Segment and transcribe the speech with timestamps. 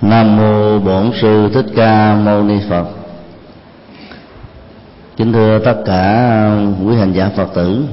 [0.00, 2.86] nam mô bổn sư thích ca mâu ni phật.
[5.16, 6.50] Kính thưa tất cả
[6.84, 7.84] quý hành giả phật tử.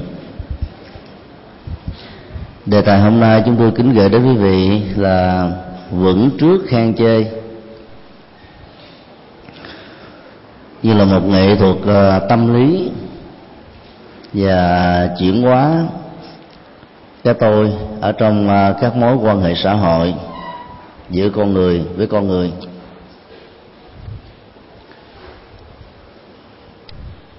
[2.66, 5.50] Đề tài hôm nay chúng tôi kính gửi đến quý vị là
[5.90, 7.24] vững trước khen chê.
[10.82, 12.90] Như là một nghệ thuật à, tâm lý
[14.32, 15.84] và chuyển hóa
[17.24, 20.14] cái tôi ở trong à, các mối quan hệ xã hội
[21.10, 22.52] giữa con người với con người.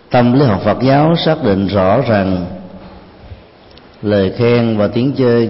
[0.10, 2.46] Tâm lý học phật giáo xác định rõ rằng
[4.02, 5.50] lời khen và tiếng chơi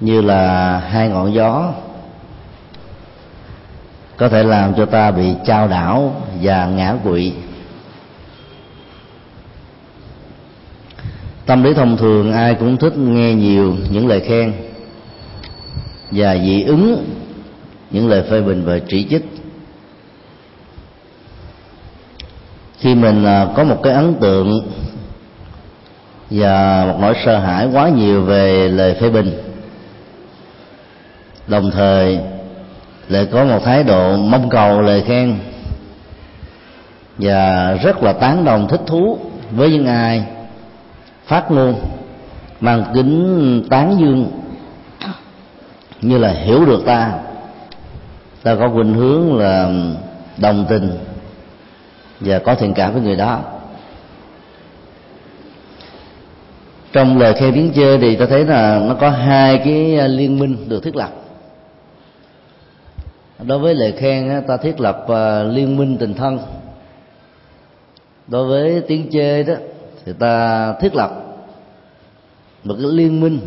[0.00, 1.72] như là hai ngọn gió,
[4.16, 7.32] có thể làm cho ta bị trao đảo và ngã quỵ.
[11.46, 14.67] Tâm lý thông thường ai cũng thích nghe nhiều những lời khen
[16.10, 17.04] và dị ứng
[17.90, 19.24] những lời phê bình và chỉ trích.
[22.78, 24.68] Khi mình à, có một cái ấn tượng
[26.30, 29.38] và một nỗi sợ hãi quá nhiều về lời phê bình,
[31.46, 32.18] đồng thời
[33.08, 35.38] lại có một thái độ mong cầu, lời khen
[37.18, 39.18] và rất là tán đồng, thích thú
[39.50, 40.24] với những ai
[41.26, 41.74] phát ngôn
[42.60, 44.30] mang tính tán dương
[46.02, 47.18] như là hiểu được ta.
[48.42, 49.70] Ta có khuynh hướng là
[50.36, 50.90] đồng tình
[52.20, 53.40] và có thiện cảm với người đó.
[56.92, 60.68] Trong lời khen tiếng chơi thì ta thấy là nó có hai cái liên minh
[60.68, 61.10] được thiết lập.
[63.38, 66.38] Đối với lời khen ta thiết lập à, liên minh tình thân.
[68.26, 69.54] Đối với tiếng chê đó,
[70.04, 71.10] thì ta thiết lập
[72.64, 73.40] một cái liên minh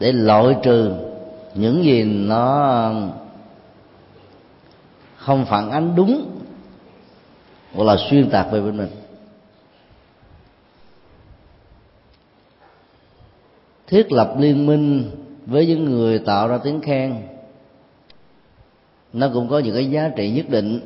[0.00, 0.92] để loại trừ
[1.54, 2.92] những gì nó
[5.16, 6.40] không phản ánh đúng
[7.74, 8.90] hoặc là xuyên tạc về bên mình.
[13.86, 15.10] Thiết lập liên minh
[15.46, 17.14] với những người tạo ra tiếng khen,
[19.12, 20.80] nó cũng có những cái giá trị nhất định.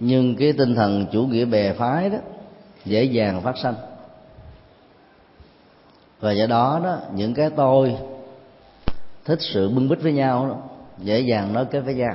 [0.00, 2.18] Nhưng cái tinh thần chủ nghĩa bè phái đó
[2.84, 3.74] dễ dàng phát sinh
[6.20, 7.96] và do đó đó, những cái tôi
[9.28, 10.56] thích sự bưng bít với nhau đó,
[10.98, 12.14] dễ dàng nói kết với nhau.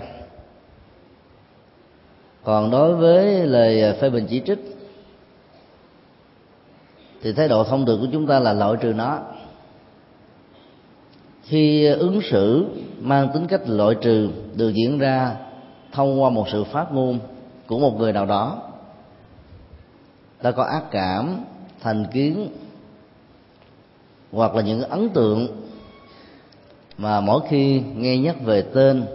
[2.44, 4.60] Còn đối với lời à, phê bình chỉ trích
[7.22, 9.20] thì thái độ thông thường của chúng ta là loại trừ nó.
[11.44, 12.66] Khi ứng xử
[13.02, 15.36] mang tính cách loại trừ được diễn ra
[15.92, 17.20] thông qua một sự phát ngôn
[17.68, 18.62] của một người nào đó
[20.42, 21.40] ta có ác cảm
[21.82, 22.48] thành kiến
[24.32, 25.63] hoặc là những ấn tượng
[27.04, 29.06] mà mỗi khi nghe nhắc về tên,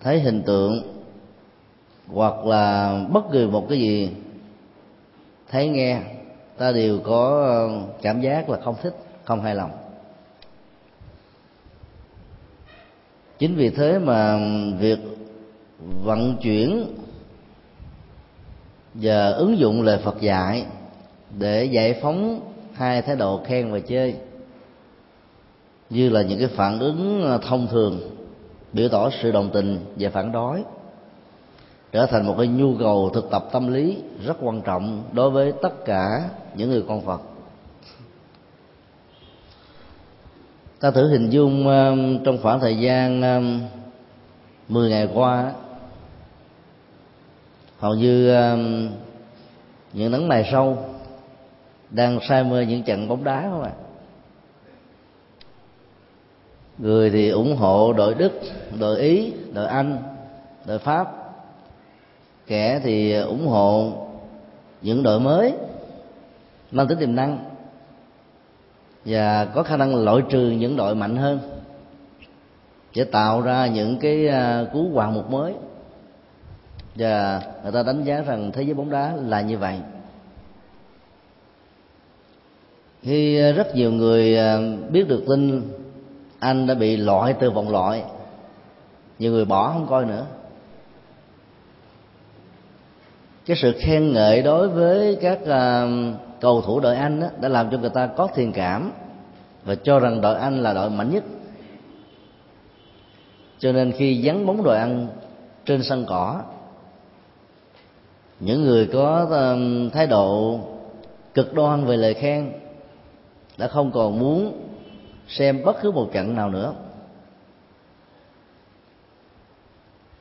[0.00, 0.82] thấy hình tượng,
[2.06, 4.10] hoặc là bất kỳ một cái gì,
[5.50, 6.00] thấy nghe,
[6.58, 8.94] ta đều có ờ, cảm giác là không thích,
[9.24, 9.70] không hài lòng.
[13.38, 14.38] Chính vì thế mà
[14.78, 14.98] việc
[16.04, 16.86] vận chuyển
[18.94, 20.66] và ứng dụng lời phật dạy
[21.38, 22.40] để giải phóng
[22.74, 24.14] hai thái độ khen và chơi
[25.90, 28.00] như là những cái phản ứng à, thông thường,
[28.72, 30.62] biểu tỏ sự đồng tình và phản đối,
[31.92, 35.52] trở thành một cái nhu cầu thực tập tâm lý rất quan trọng đối với
[35.62, 37.20] tất cả những người con phật.
[40.80, 41.92] Ta thử hình dung à,
[42.24, 43.40] trong khoảng thời gian à,
[44.68, 45.52] 10 ngày qua,
[47.78, 48.32] hầu như
[49.92, 50.78] những nắng mày sâu
[51.90, 53.70] đang say mê những trận bóng đá không ạ?
[56.78, 58.32] Người thì ủng hộ đội đức,
[58.80, 59.98] đội ý, đội anh,
[60.66, 61.14] đội pháp.
[62.46, 63.92] Kẻ thì ủng hộ
[64.82, 65.52] những đội mới,
[66.70, 67.38] mang tính tiềm năng.
[69.04, 71.38] Và có khả năng loại trừ những đội mạnh hơn,
[72.94, 75.54] để tạo ra những cái à, cú hoàng một mới.
[76.94, 79.76] Và người ta đánh giá rằng thế giới bóng đá là như vậy.
[83.02, 84.58] Khi à, rất nhiều người à,
[84.90, 85.62] biết được tin
[86.38, 88.04] anh đã bị loại từ vòng loại.
[89.18, 90.26] Nhiều người bỏ không coi nữa.
[93.46, 97.70] Cái sự khen ngợi đối với các uh, cầu thủ đội anh đó, đã làm
[97.70, 98.92] cho người ta có thiện cảm
[99.64, 101.24] và cho rằng đội anh là đội mạnh nhất.
[103.58, 105.06] Cho nên khi vắng bóng đội anh
[105.64, 106.42] trên sân cỏ
[108.40, 110.60] những người có uh, thái độ
[111.34, 112.52] cực đoan về lời khen
[113.58, 114.67] đã không còn muốn
[115.28, 116.74] xem bất cứ một trận nào nữa.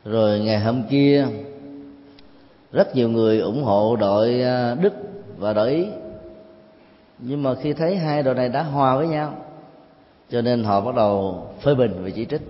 [0.06, 1.28] Rồi ngày hôm kia,
[2.72, 4.94] rất nhiều người ủng hộ đội à, đức
[5.38, 5.88] và đội ý.
[7.20, 9.34] Nhưng mà khi thấy hai đội này đã hòa với nhau,
[10.30, 12.42] cho nên họ bắt đầu phê bình và chỉ trích.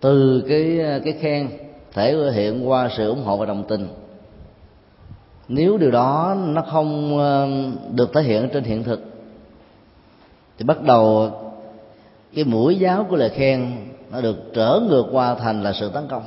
[0.00, 1.50] Từ cái à, cái khen
[1.92, 3.88] thể hiện qua sự ủng hộ và đồng tình.
[5.48, 7.46] Nếu điều đó nó không à,
[7.92, 9.00] được thể hiện trên hiện thực,
[10.58, 11.30] thì bắt đầu
[12.38, 13.76] cái mũi giáo của lời khen
[14.10, 16.22] nó được trở ngược qua thành là sự tấn công.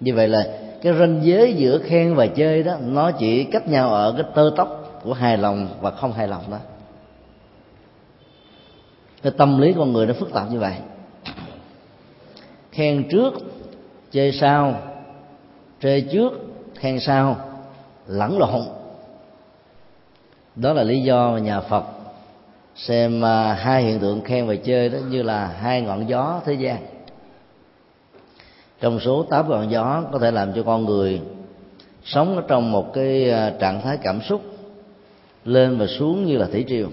[0.00, 0.46] Như vậy là
[0.82, 4.50] cái ranh giới giữa khen và chơi đó, nó chỉ cách nhau ở cái tơ
[4.56, 6.58] tóc của hài lòng và không hài lòng đó.
[9.22, 10.74] Cái tâm lý con người nó phức tạp như vậy.
[12.72, 13.34] Khen trước,
[14.10, 14.82] chơi sau.
[15.80, 16.32] Chơi trước,
[16.74, 17.36] khen sau.
[18.06, 18.62] Lẫn lộn.
[20.56, 21.84] Đó là lý do mà nhà phật
[22.76, 26.54] xem à, hai hiện tượng khen và chơi đó như là hai ngọn gió thế
[26.54, 26.86] gian.
[28.80, 31.20] Trong số tám ngọn gió có thể làm cho con người
[32.04, 34.42] sống ở trong một cái à, trạng thái cảm xúc
[35.44, 36.88] lên và xuống như là thủy triều.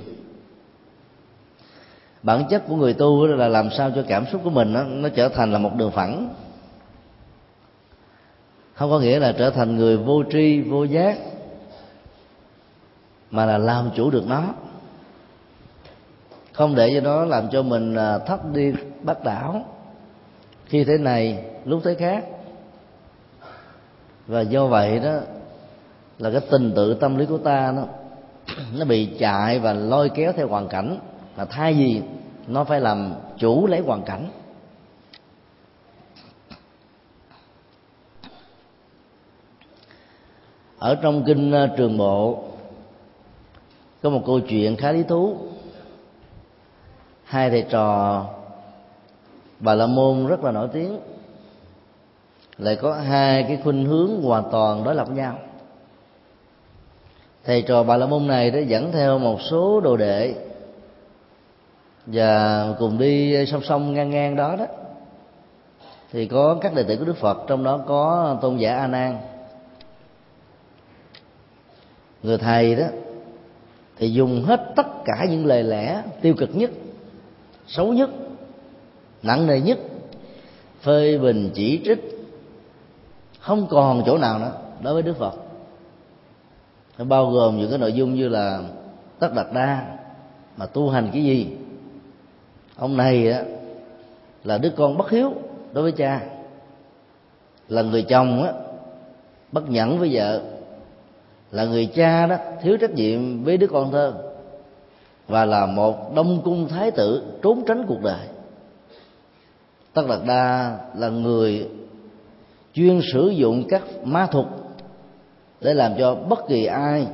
[2.23, 5.09] Bản chất của người tu là làm sao cho cảm xúc của mình nó, nó
[5.09, 6.33] trở thành là một đường phẳng.
[8.73, 11.17] Không có nghĩa là trở thành người vô tri vô giác
[13.31, 14.43] mà là làm chủ được nó
[16.53, 19.65] không để cho nó làm cho mình à, thất đi bắt đảo.
[20.65, 22.25] Khi thế này lúc thế khác.
[24.27, 25.19] Và do vậy đó
[26.19, 27.83] là cái tình tự tâm lý của ta nó
[28.77, 30.97] nó bị chạy và lôi kéo theo hoàn cảnh.
[31.37, 32.01] Mà thay vì
[32.47, 34.27] nó phải làm chủ lấy hoàn cảnh.
[40.77, 42.43] Ở trong kinh à, trường bộ
[44.01, 45.37] có một câu chuyện khá lý thú
[47.33, 48.25] hai thầy trò,
[49.59, 50.99] bà la môn rất là nổi tiếng.
[52.57, 55.39] Lại có hai cái khuynh hướng hoàn toàn đối lập nhau.
[57.43, 60.35] Thầy trò bà la môn này đã dẫn theo một số đồ đệ
[62.05, 64.65] và cùng đi song song ngang ngang đó đó.
[66.11, 69.17] Thì có các đệ tử của đức phật, trong đó có tôn giả a nan.
[72.23, 72.85] Người thầy đó
[73.97, 76.69] thì dùng hết tất cả những lời lẽ tiêu cực nhất
[77.67, 78.09] xấu nhất,
[79.23, 79.79] nặng nề nhất,
[80.81, 82.29] phê bình chỉ trích,
[83.39, 84.51] không còn chỗ nào nữa
[84.81, 85.33] đối với đức phật.
[86.97, 88.61] Nó bao gồm những cái nội dung như là
[89.19, 89.97] tất đặt đa,
[90.57, 91.47] mà tu hành cái gì.
[92.75, 93.43] Ông này á,
[94.43, 95.33] là đứa con bất hiếu
[95.73, 96.21] đối với cha.
[97.67, 98.53] Là người chồng á,
[99.51, 100.41] bất nhẫn với vợ.
[101.51, 104.13] Là người cha đó, thiếu trách nhiệm với đứa con thơ
[105.27, 108.27] và là một đông cung thái tử trốn tránh cuộc đời.
[109.93, 111.69] Tất đạt đa là người
[112.73, 114.45] chuyên sử dụng các ma thuật
[115.61, 117.07] để làm cho bất kỳ ai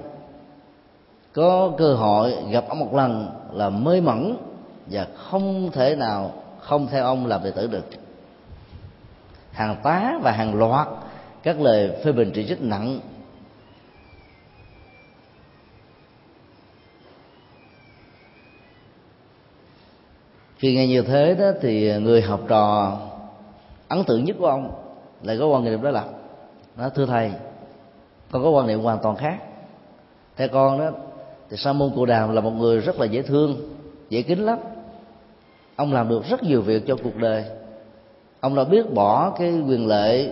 [1.33, 4.37] có cơ hội gặp ông một lần là mê mẩn
[4.91, 7.85] và không thể nào không theo ông làm đệ tử được.
[9.51, 10.87] Hàng tá và hàng loạt
[11.43, 12.99] các lời phê bình chỉ trích nặng
[20.59, 22.97] khi nghe như thế đó thì người học trò
[23.87, 24.71] ấn tượng nhất của ông
[25.23, 26.03] lại có quan niệm đó là,
[26.77, 27.31] nó thưa thầy,
[28.31, 29.37] con có quan niệm hoàn toàn khác.
[30.35, 30.91] Theo con đó,
[31.49, 33.57] thì sa môn Cụ đàm là một người rất là dễ thương,
[34.09, 34.59] dễ kính lắm.
[35.75, 37.45] Ông làm được rất nhiều việc cho cuộc đời.
[38.39, 40.31] Ông đã biết bỏ cái quyền lợi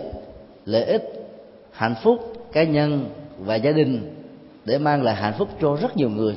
[0.65, 1.29] lợi ích,
[1.71, 4.15] hạnh phúc cá nhân và gia đình
[4.65, 6.35] để mang lại hạnh phúc cho rất nhiều người.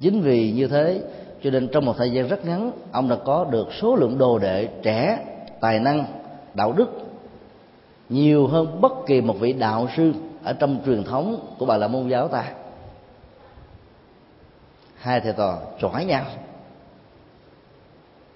[0.00, 1.00] Chính vì như thế
[1.44, 4.38] cho nên trong một thời gian rất ngắn, ông đã có được số lượng đồ
[4.38, 5.18] đệ trẻ,
[5.60, 6.04] tài năng,
[6.54, 6.88] đạo đức
[8.08, 10.12] nhiều hơn bất kỳ một vị đạo sư
[10.44, 12.52] ở trong truyền thống của bà la môn giáo ta.
[14.96, 16.24] Hai thầy trò chỏi nhau,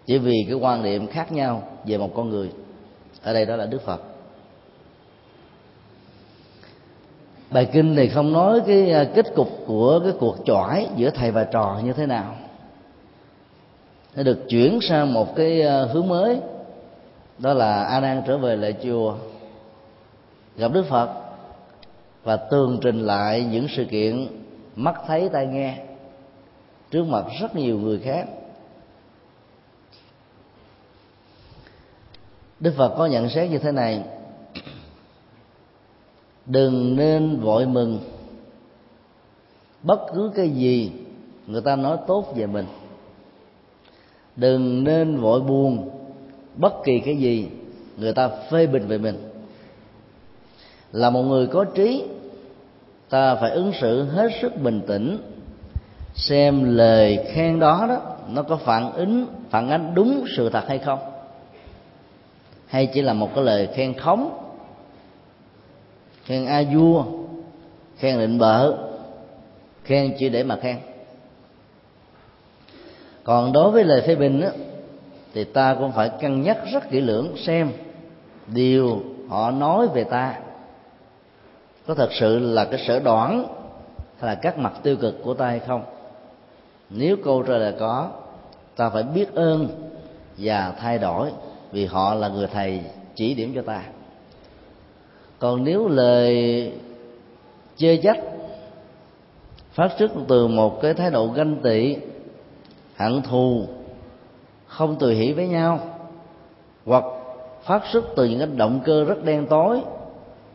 [0.06, 2.52] chỉ vì cái quan niệm khác nhau về một con người.
[3.22, 4.02] Ở đây đó là đức phật.
[7.50, 11.30] Bài kinh này không nói cái à, kết cục của cái cuộc chỏi giữa thầy
[11.30, 12.34] và trò như thế nào
[14.18, 16.40] nó được chuyển sang một cái ờ, hướng mới.
[17.38, 19.16] Đó là a nan trở về lại chùa,
[20.56, 21.08] gặp đức phật
[22.24, 24.26] và tường trình lại những sự kiện
[24.76, 25.78] mắt thấy tai nghe
[26.90, 28.26] trước mặt rất nhiều người khác.
[32.60, 34.02] Đức phật có nhận xét như thế này.
[36.46, 38.00] Đừng nên vội mừng.
[39.82, 40.92] Bất cứ cái gì
[41.46, 42.66] người ta nói tốt về mình
[44.38, 45.90] đừng nên vội buồn.
[46.56, 47.48] Bất kỳ cái gì,
[47.96, 49.30] người ta phê bình về mình.
[50.92, 52.04] Là một người có trí,
[53.08, 55.18] ta phải ứng xử hết sức bình tĩnh.
[56.14, 60.78] Xem lời khen đó đó, nó có phản ứng, phản ánh đúng sự thật hay
[60.78, 60.98] không?
[62.66, 64.38] Hay chỉ là một cái lời khen khống,
[66.24, 67.04] khen a vua,
[67.98, 68.74] khen định bợ,
[69.84, 70.76] khen chỉ để mà khen?
[73.28, 74.50] Còn đối với lời phê bình á,
[75.34, 77.72] thì ta cũng phải cân nhắc rất kỹ lưỡng xem
[78.46, 80.34] điều họ nói về ta
[81.86, 83.44] có thật sự là cái sở đoản
[84.18, 85.82] hay là các mặt tiêu cực của ta hay không.
[86.90, 88.10] Nếu câu trả lời có
[88.76, 89.68] ta phải biết ơn
[90.38, 91.30] và thay đổi
[91.72, 92.80] vì họ là người thầy
[93.14, 93.82] chỉ điểm cho ta.
[95.38, 96.72] Còn nếu lời
[97.76, 98.18] chê trách
[99.70, 101.96] phát xuất từ một cái thái độ ganh tị
[102.98, 103.66] hận thù,
[104.66, 105.80] không từ hỷ với nhau,
[106.86, 107.04] hoặc
[107.64, 109.80] phát xuất từ những cái động cơ rất đen tối,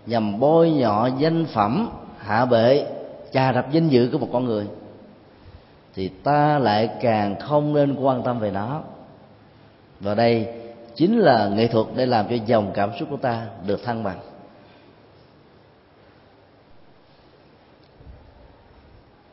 [0.06, 2.86] nhằm bôi nhọ danh phẩm hạ bệ
[3.32, 4.68] trà đập danh dự của một con người,
[5.96, 8.82] thì ta lại càng không nên quan tâm về nó.
[10.00, 10.48] Và đây
[10.96, 14.20] chính là nghệ thuật để làm cho dòng cảm xúc của ta được thăng bằng.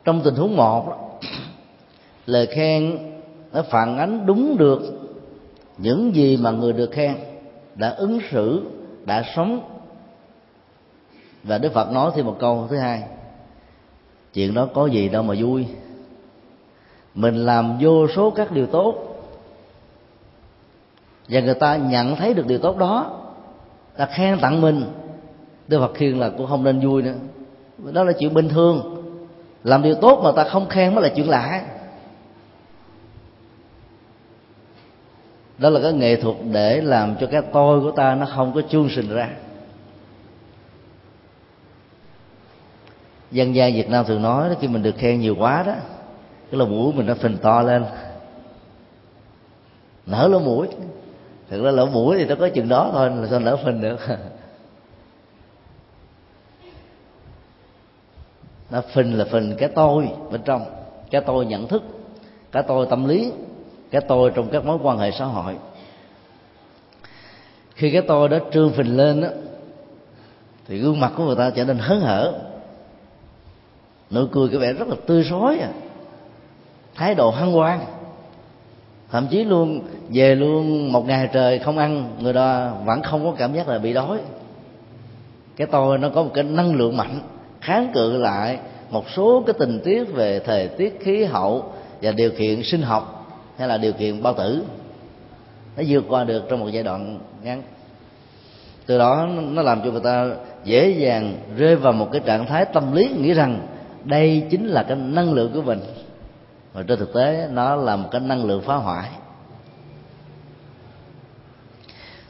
[0.03, 1.10] Trong tình huống một
[2.25, 2.97] lời khen
[3.53, 4.81] nó phản ánh đúng được
[5.77, 7.15] những gì mà người được khen,
[7.75, 8.63] đã ứng xử,
[9.05, 9.61] đã sống.
[11.43, 13.03] Và đức phật nói thêm một câu thứ hai,
[14.33, 15.65] chuyện đó có gì đâu mà vui.
[17.15, 19.11] Mình làm vô số các điều tốt
[21.29, 23.19] và người ta nhận thấy được điều tốt đó,
[23.97, 24.85] ta khen tặng mình.
[25.67, 27.15] Đức phật khuyên là cũng không nên vui nữa.
[27.91, 29.03] Đó là chuyện bình thường.
[29.63, 31.61] Làm điều tốt mà ta không khen mới là chuyện lạ.
[35.61, 38.61] Đó là cái nghệ thuật để làm cho cái tôi của ta nó không có
[38.69, 39.29] chuông sinh ra.
[43.31, 45.73] Dân gian việt nam thường nói khi mình được khen nhiều quá đó,
[46.51, 47.85] cái lỗ mũi mình nó phình to lên.
[50.05, 50.67] Nở lỗ mũi.
[51.49, 53.99] Thực ra lỗ mũi thì nó có chừng đó thôi, là sao nở phình được?
[58.69, 60.65] Nó phình là phình cái tôi bên trong,
[61.11, 61.83] cái tôi nhận thức,
[62.51, 63.31] cái tôi tâm lý
[63.91, 65.55] cái tôi trong các mối quan hệ xã hội.
[67.75, 69.27] Khi cái tôi đó trương phình lên đó,
[70.67, 72.33] thì gương mặt của người ta trở nên hớn hở.
[74.11, 75.69] Nụ cười cái vẻ rất là tươi rói à.
[76.95, 77.79] Thái độ hăng hoan.
[79.11, 83.33] Thậm chí luôn về luôn một ngày trời không ăn người ta vẫn không có
[83.37, 84.19] cảm giác là bị đói.
[85.55, 87.19] Cái tôi nó có một cái năng lượng mạnh
[87.61, 92.31] kháng cự lại một số cái tình tiết về thời tiết khí hậu và điều
[92.37, 93.20] kiện sinh học
[93.61, 94.63] hay là điều kiện bao tử.
[95.77, 97.61] Nó vượt qua được trong một giai đoạn ngắn.
[98.85, 100.29] Từ đó, nó làm cho người ta
[100.63, 103.67] dễ dàng rơi vào một cái trạng thái tâm lý nghĩ rằng
[104.03, 105.79] đây chính là cái năng lượng của mình.
[106.73, 109.09] Mà trên thực tế, nó là một cái năng lượng phá hoại.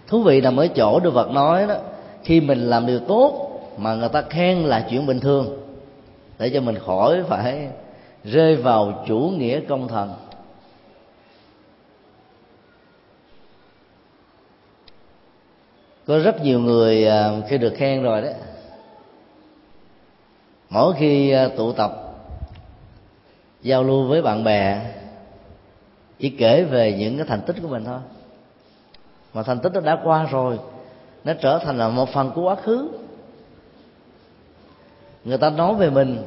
[0.08, 1.76] Thú vị nằm ở chỗ đức phật nói đó,
[2.24, 5.58] khi mình làm điều tốt mà người ta khen là chuyện bình thường,
[6.40, 7.70] để cho mình khỏi phải
[8.24, 10.14] rơi vào chủ nghĩa công thần.
[16.12, 18.34] Có rất nhiều người à, khi được khen rồi đấy
[20.70, 21.92] mỗi khi à, tụ tập,
[23.62, 24.82] giao lưu với bạn bè,
[26.20, 28.00] chỉ kể về những cái thành tích của mình thôi.
[29.34, 30.60] Mà thành tích nó đã qua rồi,
[31.24, 32.90] nó trở thành là một phần của quá khứ.
[35.24, 36.24] Người ta nói về mình,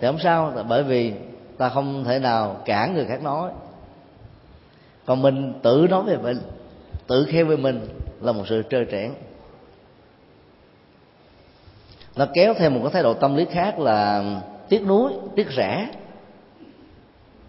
[0.00, 1.12] thì không sao bởi vì
[1.58, 3.50] ta không thể nào cản người khác nói.
[5.06, 6.38] Còn mình tự nói về mình,
[7.06, 7.88] tự khen về mình
[8.20, 9.12] là một sự trơ trẽn.
[12.16, 14.24] Nó kéo theo một cái thái độ tâm lý khác là
[14.68, 15.88] tiếc nuối, tiếc rẻ,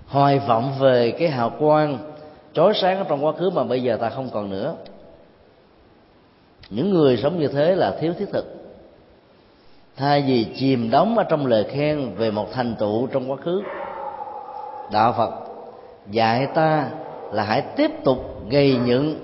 [0.08, 1.98] hoài vọng về cái hào quang
[2.54, 4.76] chói sáng ở trong quá khứ mà bây giờ ta không còn nữa.
[6.70, 8.54] Những người sống như thế là thiếu thiết thực.
[9.96, 13.62] Thay vì chìm đắm ở trong lời khen về một thành tựu trong quá khứ,
[14.92, 15.34] đạo phật
[16.12, 16.90] dạy ta
[17.32, 19.20] là hãy tiếp tục gây những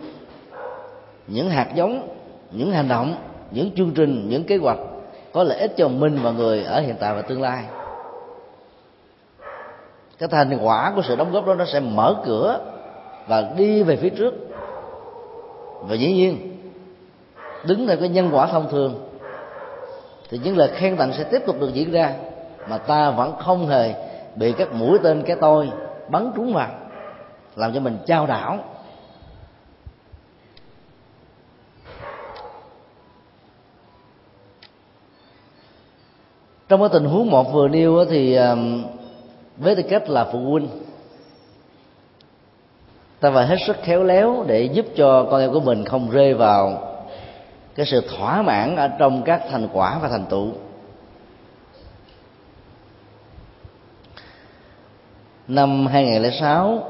[1.27, 2.07] những hạt giống,
[2.51, 3.15] những hành động,
[3.51, 4.77] những chương trình, những kế hoạch
[5.33, 7.63] có lợi ích cho mình và người ở hiện tại và tương lai.
[10.19, 12.59] Cái thành quả của sự đóng góp đó nó sẽ mở cửa
[13.27, 14.33] và đi về phía trước.
[15.79, 16.57] Và dĩ nhiên,
[17.65, 19.09] đứng theo cái nhân quả thông thường,
[20.29, 22.13] thì những lời khen tặng sẽ tiếp tục được diễn ra
[22.69, 23.93] mà ta vẫn không hề
[24.35, 25.69] bị các mũi tên cái tôi
[26.09, 26.69] bắn trúng vào,
[27.55, 28.57] làm cho mình trao đảo
[36.73, 38.37] trong cái tình huống một vừa nêu thì
[39.57, 40.67] với tư cách là phụ huynh
[43.19, 46.33] ta phải hết sức khéo léo để giúp cho con em của mình không rơi
[46.33, 46.81] vào
[47.75, 50.47] cái sự thỏa mãn ở trong các thành quả và thành tựu.
[55.47, 56.83] Năm 2006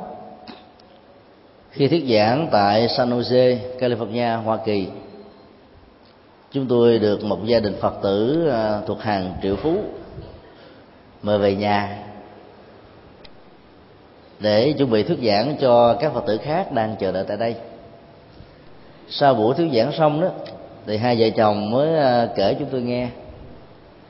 [1.70, 4.88] khi thuyết giảng tại San Jose, California, Hoa Kỳ
[6.54, 9.78] chúng tôi được một gia đình Phật tử à, thuộc hàng triệu phú,
[11.24, 12.04] mời về nhà
[14.40, 17.56] để chuẩn bị thuyết giảng cho các Phật tử khác đang chờ đợi tại đây.
[19.10, 20.28] Sau buổi thuyết giảng xong đó,
[20.86, 23.10] thì hai vợ chồng mới à, kể chúng tôi nghe.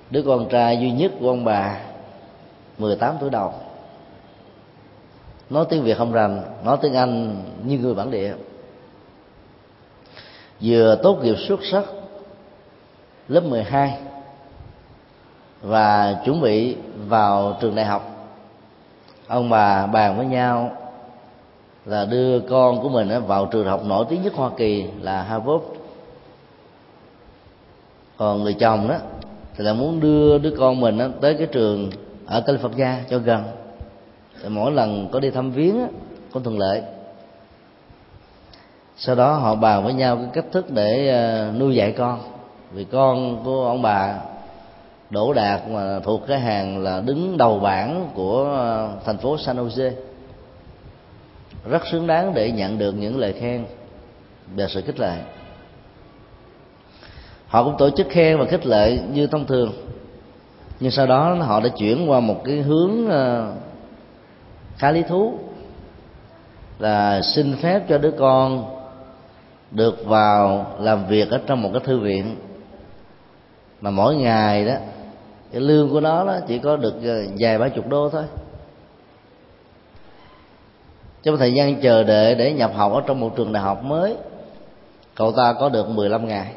[0.10, 1.80] Đứa con trai duy nhất của ông bà
[2.78, 3.54] 18 tuổi đầu.
[5.50, 7.36] Nói tiếng việt không rành, nói tiếng anh
[7.66, 8.34] như người bản địa.
[10.62, 11.84] Vừa tốt nghiệp xuất sắc
[13.28, 13.98] lớp 12
[15.62, 16.76] và chuẩn bị
[17.08, 18.30] vào trường đại học.
[19.28, 20.72] Ông bà bàn với nhau
[21.86, 25.64] là đưa con của mình vào trường học nổi tiếng nhất Hoa Kỳ là Harvard.
[28.18, 28.96] Còn người chồng đó
[29.56, 31.90] thì là muốn đưa đứa con mình tới cái trường
[32.26, 33.44] ở California cho gần.
[34.44, 35.88] Thì mỗi lần có đi thăm viếng á,
[36.34, 36.82] có thuận lợi.
[38.98, 42.33] Sau đó họ bàn với nhau cái cách thức để ờ, nuôi dạy con
[42.74, 44.20] vì con của ông bà
[45.10, 49.58] đỗ đạt mà thuộc cái hàng là đứng đầu bảng của ờ, thành phố San
[49.58, 49.92] Jose.
[51.70, 53.66] Rất xứng đáng để nhận được những lời khen
[54.56, 55.18] về sự khích lệ.
[57.48, 59.74] Họ cũng tổ chức khen và khích lệ như thông thường.
[60.80, 63.54] Nhưng sau đó họ đã chuyển qua một cái hướng ờ,
[64.78, 65.34] khá lý thú
[66.80, 68.66] là xin phép cho đứa con
[69.72, 72.36] được vào làm việc ở trong một cái thư viện
[73.84, 74.74] mà mỗi ngày đó,
[75.52, 78.24] cái lương của nó đó chỉ có được ờ, vài ba chục đô thôi.
[81.24, 84.16] Trong thời gian chờ đợi để nhập học ở trong một trường đại học mới,
[85.16, 86.54] cậu ta có được 15 ngày.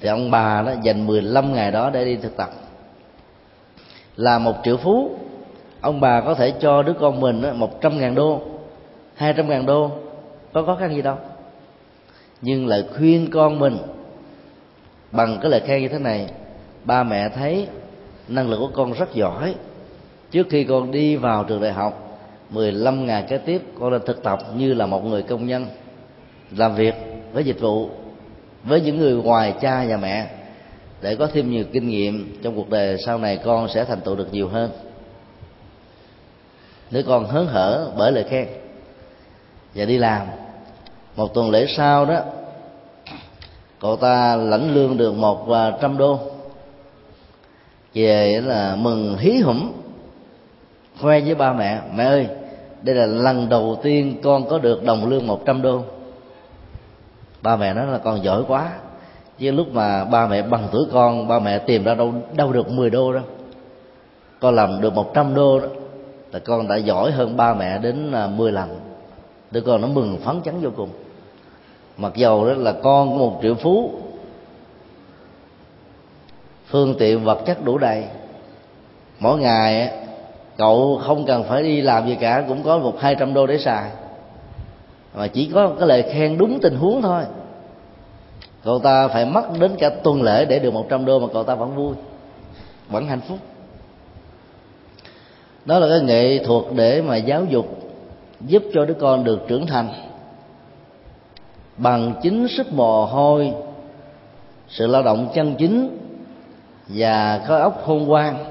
[0.00, 2.50] Thì ông bà đó dành 15 ngày đó để đi thực tập.
[4.16, 5.10] Là một triệu phú,
[5.80, 8.40] ông bà có thể cho đứa con mình một trăm ngàn đô,
[9.14, 9.90] hai trăm ngàn đô,
[10.52, 11.16] có khó khăn gì đâu.
[12.40, 13.78] Nhưng lại khuyên con mình
[15.16, 16.26] bằng cái lời khen như thế này,
[16.84, 17.68] ba mẹ thấy
[18.28, 19.54] năng lực của con rất giỏi.
[20.30, 24.22] Trước khi con đi vào trường đại học 15 ngày kế tiếp, con đã thực
[24.22, 25.66] tập như là một người công nhân,
[26.56, 26.94] làm việc
[27.32, 27.90] với dịch vụ,
[28.64, 30.30] với những người ngoài cha và mẹ,
[31.00, 34.16] để có thêm nhiều kinh nghiệm trong cuộc đời sau này con sẽ thành tựu
[34.16, 34.70] được nhiều hơn.
[36.90, 38.48] Đứa con hớn hở bởi lời khen.
[39.74, 40.26] Và đi làm.
[41.16, 42.20] Một tuần lễ sau đó
[43.80, 46.18] cậu ta lãnh lương được một à, trăm đô.
[47.94, 49.72] Về là mừng hí hủng
[51.00, 52.26] khoe với ba mẹ mẹ ơi,
[52.82, 55.82] đây là lần đầu tiên con có được đồng lương một trăm đô.
[57.42, 58.72] Ba mẹ nói là con giỏi quá.
[59.38, 62.70] Chứ lúc mà ba mẹ bằng tuổi con, ba mẹ tìm ra đâu đâu được
[62.70, 63.22] 10 đô đâu.
[64.40, 65.66] Con làm được một trăm đô đó,
[66.32, 68.80] là con đã giỏi hơn ba mẹ đến à, 10 lần.
[69.50, 70.88] Đứa con nó mừng phấn chấn vô cùng
[71.96, 73.92] mặc dầu đó là con của một triệu phú.
[76.66, 78.04] Phương tiện vật chất đủ đầy.
[79.20, 79.92] Mỗi ngày
[80.56, 83.58] cậu không cần phải đi làm gì cả, cũng có một hai trăm đô để
[83.58, 83.90] xài.
[85.14, 87.22] Mà chỉ có cái lời khen đúng tình huống thôi.
[88.64, 91.44] Cậu ta phải mất đến cả tuần lễ để được một trăm đô mà cậu
[91.44, 91.94] ta vẫn vui,
[92.88, 93.38] vẫn hạnh phúc.
[95.64, 97.66] Đó là cái nghệ thuật để mà giáo dục,
[98.40, 99.88] giúp cho đứa con được trưởng thành
[101.76, 103.52] bằng chính sức mồ hôi,
[104.68, 105.98] sự lao động chân chính
[106.88, 108.44] và có óc khôn ngoan,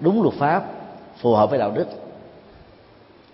[0.00, 0.64] đúng luật pháp,
[1.16, 1.86] phù hợp với đạo đức.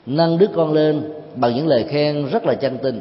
[0.06, 3.00] Nâng đứa con lên bằng những lời khen rất là chân tình.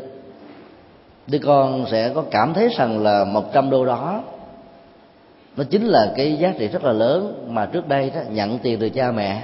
[1.28, 4.24] Đứa con sẽ có cảm thấy rằng là một trăm đô đó,
[5.58, 8.80] nó chính là cái giá trị rất là lớn mà trước đây đó nhận tiền
[8.80, 9.42] từ cha mẹ.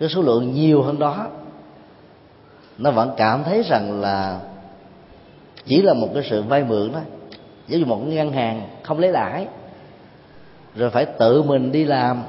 [0.00, 1.26] Cái số lượng nhiều hơn đó,
[2.78, 4.40] nó vẫn cảm thấy rằng là
[5.68, 7.00] chỉ là một cái sự vay mượn đó.
[7.68, 9.46] Giống như một cái ngân hàng không lấy lãi.
[10.74, 12.22] Rồi phải tự mình đi làm,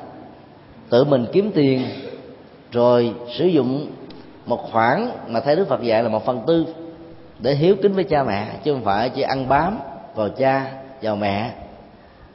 [0.90, 1.82] tự mình kiếm tiền,
[2.72, 3.88] rồi sử dụng
[4.46, 6.66] một khoản mà thấy đức phật dạy là một phần tư
[7.40, 9.80] để hiếu kính với cha mẹ, chứ không phải chỉ ăn bám
[10.16, 10.72] vào cha,
[11.02, 11.52] vào mẹ,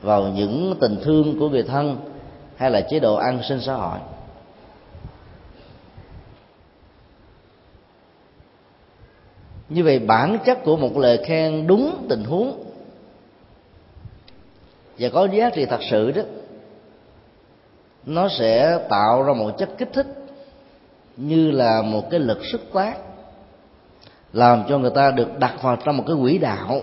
[0.03, 1.97] vào những tình thương của người thân
[2.57, 3.99] hay là chế độ ăn sinh xã hội.
[9.69, 12.65] Như vậy bản chất của một lời khen đúng tình huống.
[14.99, 16.23] Và có giá trị thật sự đó,
[18.07, 20.07] nó sẽ tạo ra một chất kích thích
[21.17, 22.99] như là một cái lực sức tác
[24.33, 26.83] làm cho người ta được đặt vào trong một cái quỹ đạo.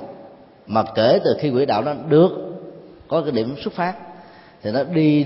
[0.67, 2.31] Mà kể từ khi quỹ đạo đó được
[3.07, 3.93] có cái điểm xuất phát,
[4.61, 5.25] thì nó đi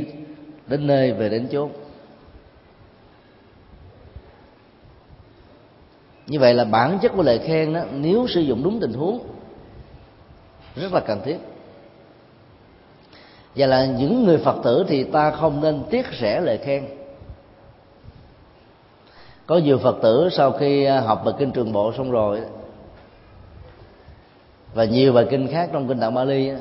[0.67, 1.69] đến nơi về đến chốn.
[6.27, 9.19] Như vậy là bản chất của lời khen đó, nếu sử dụng đúng tình huống,
[10.75, 11.37] rất là cần thiết.
[13.55, 16.85] Và là những người phật tử thì ta không nên tiếc rẻ lời khen.
[19.45, 22.41] Có nhiều phật tử sau khi à, học bài kinh trường bộ xong rồi,
[24.73, 26.51] và nhiều bài kinh khác trong kinh tạng Bali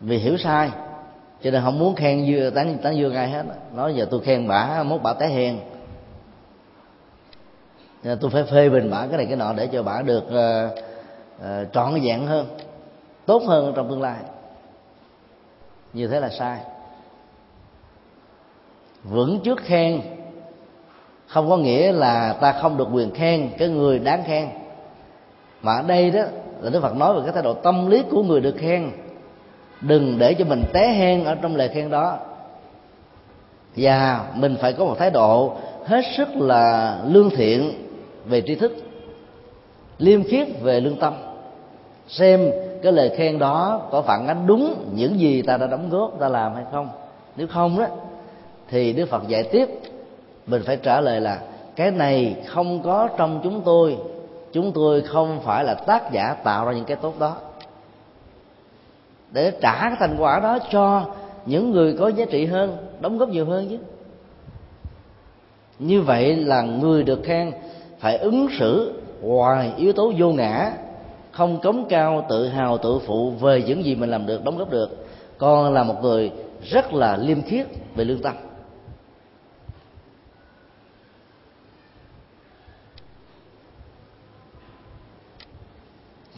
[0.00, 0.70] vì hiểu sai,
[1.42, 4.48] cho nên không muốn khen dưa, tán tán dương ai hết nói giờ tôi khen
[4.48, 5.58] bả, mốt bả té hèn
[8.02, 10.78] nên tôi phải phê bình bả cái này cái nọ để cho bả được uh,
[11.38, 12.46] uh, trọn vẹn hơn
[13.26, 14.16] tốt hơn trong tương lai.
[15.92, 16.58] Như thế là sai.
[19.04, 20.00] Vững trước khen
[21.26, 24.48] không có nghĩa là ta không được quyền khen cái người đáng khen.
[25.62, 26.22] Mà ở đây đó
[26.60, 28.90] là đức phật nói về cái thái độ tâm lý của người được khen.
[29.80, 32.18] Đừng để cho mình té hen ở trong lời khen đó.
[33.76, 37.85] Và mình phải có một thái độ hết sức là lương thiện
[38.28, 38.76] về tri thức,
[39.98, 41.14] liêm khiết về lương tâm,
[42.08, 42.50] xem
[42.82, 46.28] cái lời khen đó có phản ánh đúng những gì ta đã đóng góp, ta
[46.28, 46.88] làm hay không.
[47.36, 47.86] Nếu không đó
[48.68, 49.68] thì đức phật dạy tiếp,
[50.46, 51.40] mình phải trả lời là,
[51.76, 53.96] cái này không có trong chúng tôi
[54.52, 57.36] chúng tôi không phải là tác giả tạo ra những cái tốt đó.
[59.32, 61.04] Để trả cái thành quả đó cho
[61.46, 63.78] những người có giá trị hơn, đóng góp nhiều hơn chứ.
[65.78, 67.52] Như vậy là người được khen
[67.98, 70.72] phải ứng xử ngoài yếu tố vô ngã,
[71.30, 74.70] không cống cao tự hào tự phụ về những gì mình làm được, đóng góp
[74.70, 75.06] được.
[75.38, 76.30] Còn là một người
[76.62, 78.34] rất là liêm khiết về lương tâm.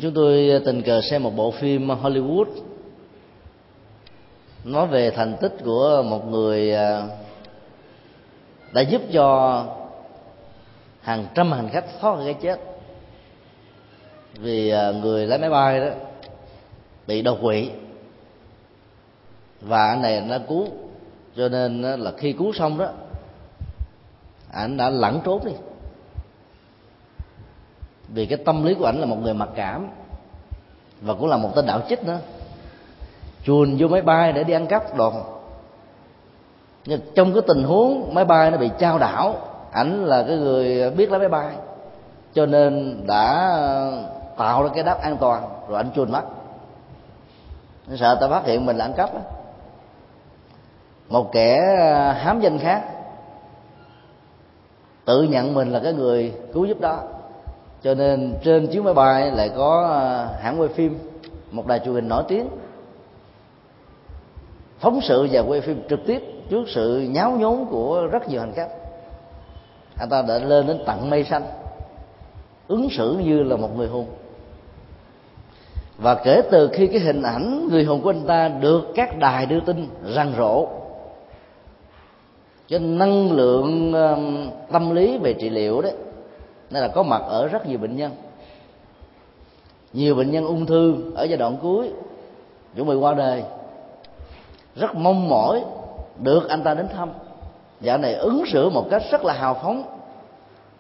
[0.01, 2.47] Chúng tôi tình cờ xem một bộ phim Hollywood
[4.65, 7.03] nói về thành tích của một người à,
[8.73, 9.65] đã giúp cho
[11.01, 12.61] hàng trăm hành khách thoát khỏi cái chết.
[14.35, 15.87] Vì à, người lái máy bay đó
[17.07, 17.71] bị đột quỵ.
[19.61, 20.67] Và anh này nó cứu,
[21.37, 22.89] cho nên là khi cứu xong đó,
[24.53, 25.53] anh đã lẩn trốn đi.
[28.09, 29.89] Vì cái tâm lý của ảnh là một người mặc cảm
[31.01, 32.19] và cũng là một tên đạo chích nữa.
[33.45, 35.13] Chuồn vô máy bay để đi ăn cắp đồ.
[36.85, 39.37] Nhưng trong cái tình huống máy bay nó bị trao đảo
[39.79, 41.55] ảnh là cái người biết lái máy bay,
[42.33, 43.51] cho nên đã
[44.37, 46.23] tạo ra cái đáp an toàn, rồi ảnh chuồn mất
[47.97, 49.21] sợ ta phát hiện mình là ăn cắp đó.
[51.09, 52.83] một kẻ à, hám danh khác
[55.05, 56.99] tự nhận mình là cái người cứu giúp đó,
[57.83, 60.99] cho nên trên chiếc máy bay lại có à, hãng quay phim,
[61.51, 62.49] một đài truyền hình nổi tiếng,
[64.79, 68.53] phóng sự và quay phim trực tiếp trước sự nháo nhốn của rất nhiều hành
[68.53, 68.69] khách
[69.99, 71.43] anh ta đã lên đến tận mây xanh.
[72.69, 74.07] Ứng xử như là một người hùng
[75.99, 79.47] và kể từ khi cái hình ảnh người hùng của anh ta được các đài
[79.47, 80.67] đưa tin răng rộ
[82.69, 85.95] cho năng lượng um, tâm lý về trị liệu đấy,
[86.71, 88.13] nên là có mặt ở rất nhiều bệnh nhân.
[89.93, 91.91] Nhiều bệnh nhân ung thư ở giai đoạn cuối,
[92.77, 93.43] chuẩn bị qua đời.
[94.77, 95.65] Rất mong mỏi
[96.23, 97.11] được anh ta đến thăm
[97.81, 99.85] giả này ứng xử một cách rất là hào phóng.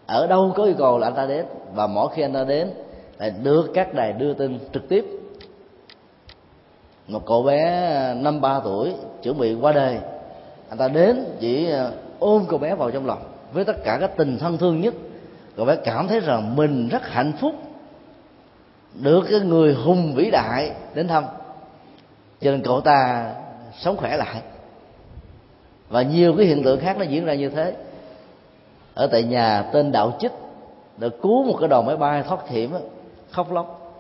[0.06, 2.70] Ở đâu có yêu cầu là anh ta đến, và mỗi khi anh ta đến,
[3.18, 5.04] lại được các đài đưa tin trực tiếp.
[7.08, 7.62] Một cậu bé
[7.96, 9.98] à, năm ba tuổi, chuẩn bị qua đời.
[10.68, 14.16] Anh ta đến, chỉ à, ôm cậu bé vào trong lòng với tất cả các
[14.16, 14.94] tình thân thương nhất.
[15.56, 17.54] Cậu bé cảm thấy rằng mình rất hạnh phúc,
[18.94, 21.24] được cái người hùng vĩ đại đến thăm.
[22.40, 23.32] Cho nên cậu ta
[23.78, 24.42] sống khỏe lại
[25.88, 27.74] và nhiều cái hiện tượng khác nó diễn ra như thế.
[28.94, 30.33] Ở tại nhà tên đạo chích
[30.96, 32.70] đã cứu một cái đoàn máy bay thoát hiểm
[33.31, 33.94] khóc lóc.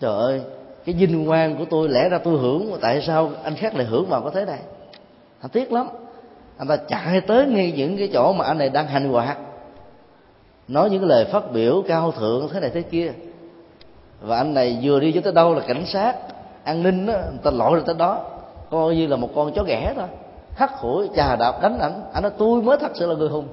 [0.00, 0.40] Trời ơi
[0.84, 4.06] cái vinh quang của tôi lẽ ra tôi hưởng tại sao anh khác lại hưởng
[4.06, 4.58] vào có thế này?
[5.40, 5.88] Anh tiếc lắm.
[6.58, 9.38] Anh ta chạy tới ngay những cái chỗ mà anh này đang hành hoạt
[10.68, 13.12] nói những cái lời phát biểu cao thượng thế này thế kia.
[14.20, 16.16] Và anh này vừa đi tới đâu là cảnh sát
[16.64, 18.24] an ninh đó, người ta lội ra tới đó.
[18.70, 20.06] Coi như là một con chó ghẻ thôi
[20.56, 22.02] hắt hủi chà đạp, đánh ảnh.
[22.12, 23.48] Ảnh nói, tôi mới thật sự là người hùng.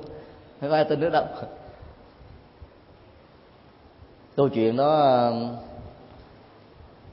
[0.62, 1.26] Không ai tin nữa đâu
[4.36, 5.32] câu chuyện đó,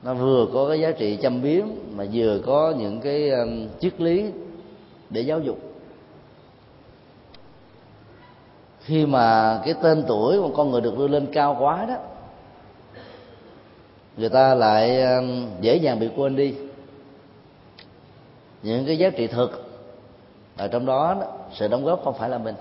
[0.02, 4.00] nó vừa có cái giá trị châm biếm, mà vừa có những cái um, triết
[4.00, 4.30] lý
[5.10, 5.58] để giáo dục.
[8.80, 11.96] Khi mà cái tên tuổi của con người được đưa lên cao quá đó,
[14.16, 16.54] người ta lại um, dễ dàng bị quên đi.
[18.62, 19.69] Những cái giá trị thực
[20.60, 21.16] ở trong đó,
[21.52, 22.54] sự đóng góp không phải là mình.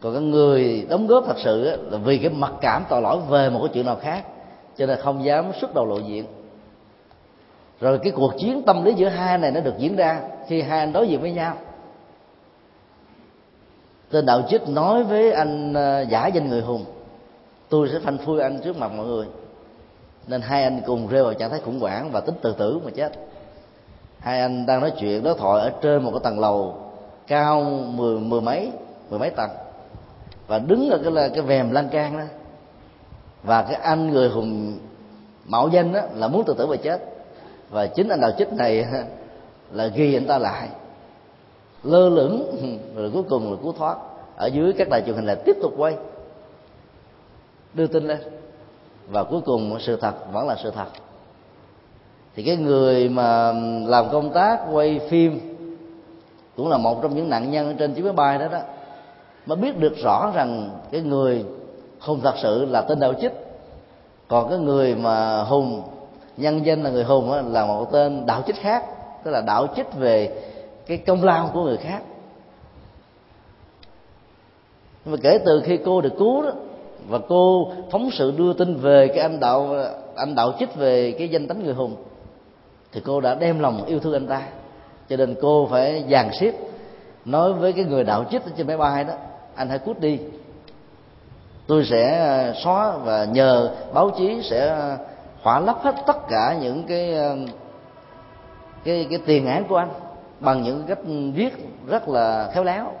[0.00, 3.50] Còn cái người đóng góp thật sự là vì cái mặc cảm tội lỗi về
[3.50, 4.24] một cái chuyện nào khác
[4.76, 6.24] cho nên không dám xuất đầu lộ diện.
[7.80, 10.78] Rồi cái cuộc chiến tâm lý giữa hai này nó được diễn ra khi hai
[10.78, 11.56] anh đối diện với nhau.
[14.10, 16.84] Tên đạo chích nói với anh ờ, giả danh người hùng
[17.68, 19.26] tôi sẽ phanh phui anh trước mặt mọi người.
[20.26, 22.90] Nên hai anh cùng rơi vào trạng thái khủng hoảng và tính tự tử mà
[22.90, 23.29] chết
[24.20, 26.74] hai anh đang nói chuyện, đối thoại ở trên một cái tầng lầu,
[27.26, 27.62] cao
[27.94, 28.72] mười mười mấy
[29.10, 29.50] mười mấy tầng.
[30.46, 32.24] Và đứng ở cái là cái vèm lan can đó.
[33.42, 34.78] Và cái anh người hùng
[35.44, 37.00] mạo danh đó là muốn tự tử và chết.
[37.70, 38.86] Và chính anh đạo chích này
[39.72, 40.68] là ghi anh ta lại.
[41.82, 42.56] Lơ lửng,
[42.96, 43.96] rồi cuối cùng là cứu thoát.
[44.36, 45.96] Ở dưới các đài truyền hình là tiếp tục quay.
[47.74, 48.18] Đưa tin lên.
[49.08, 50.86] Và cuối cùng sự thật vẫn là sự thật
[52.34, 53.52] thì cái người mà
[53.86, 55.56] làm công tác quay phim
[56.56, 58.58] cũng là một trong những nạn nhân trên chiếc máy bay đó đó.
[59.46, 61.44] Mới biết được rõ rằng cái người
[62.00, 63.32] hùng thật sự là tên đạo chích.
[64.28, 65.82] Còn cái người mà hùng
[66.36, 68.84] nhân danh là người hùng đó, là một tên đạo chích khác
[69.24, 70.42] tức là đạo chích về
[70.86, 72.02] cái công lao của người khác.
[75.04, 76.50] Nhưng mà kể từ khi cô được cứu đó
[77.08, 79.76] và cô phóng sự đưa tin về cái anh đạo
[80.16, 81.96] anh đạo chích về cái danh tánh người hùng
[82.92, 84.42] thì cô đã đem lòng yêu thương anh ta.
[85.08, 86.52] Cho nên cô phải dàn xếp,
[87.24, 89.14] nói với cái người đạo chích trên máy bay đó,
[89.54, 90.18] anh hãy cút đi.
[91.66, 94.96] Tôi sẽ ờ, xóa và nhờ báo chí sẽ ờ,
[95.42, 97.36] hỏa lấp hết tất cả những cái ờ,
[98.84, 99.90] cái cái tiền án của anh
[100.40, 100.98] bằng những cách
[101.34, 101.54] viết
[101.86, 102.92] rất là khéo léo.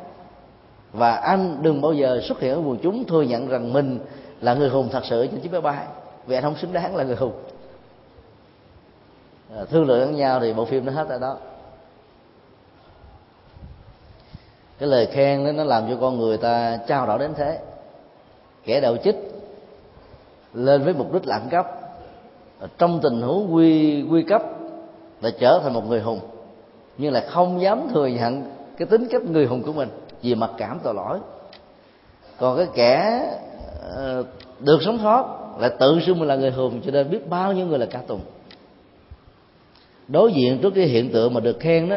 [0.92, 3.98] Và anh đừng bao giờ xuất hiện ở quần chúng thừa nhận rằng mình
[4.40, 5.84] là người hùng thật sự trên chiếc máy bay,
[6.26, 7.32] vì anh không xứng đáng là người hùng.
[9.56, 11.36] À, thương lượng với nhau thì bộ phim nó hết ở đó.
[14.78, 17.58] Cái lời khen đó nó làm cho con người ta trao đảo đến thế.
[18.64, 19.16] Kẻ đạo chích
[20.54, 21.66] lên với mục đích lạm cấp.
[22.78, 24.42] Trong tình huống quy quy cấp
[25.20, 26.20] là trở thành một người hùng,
[26.98, 29.88] nhưng là không dám thừa nhận cái tính cách người hùng của mình
[30.22, 31.18] vì mặc cảm tội lỗi.
[32.38, 33.22] Còn cái kẻ
[33.82, 34.24] ờ,
[34.60, 37.66] được sống sót lại tự xưng mình là người hùng, cho nên biết bao nhiêu
[37.66, 38.20] người là ca tùng
[40.10, 41.96] đối diện trước cái hiện tượng mà được khen đó,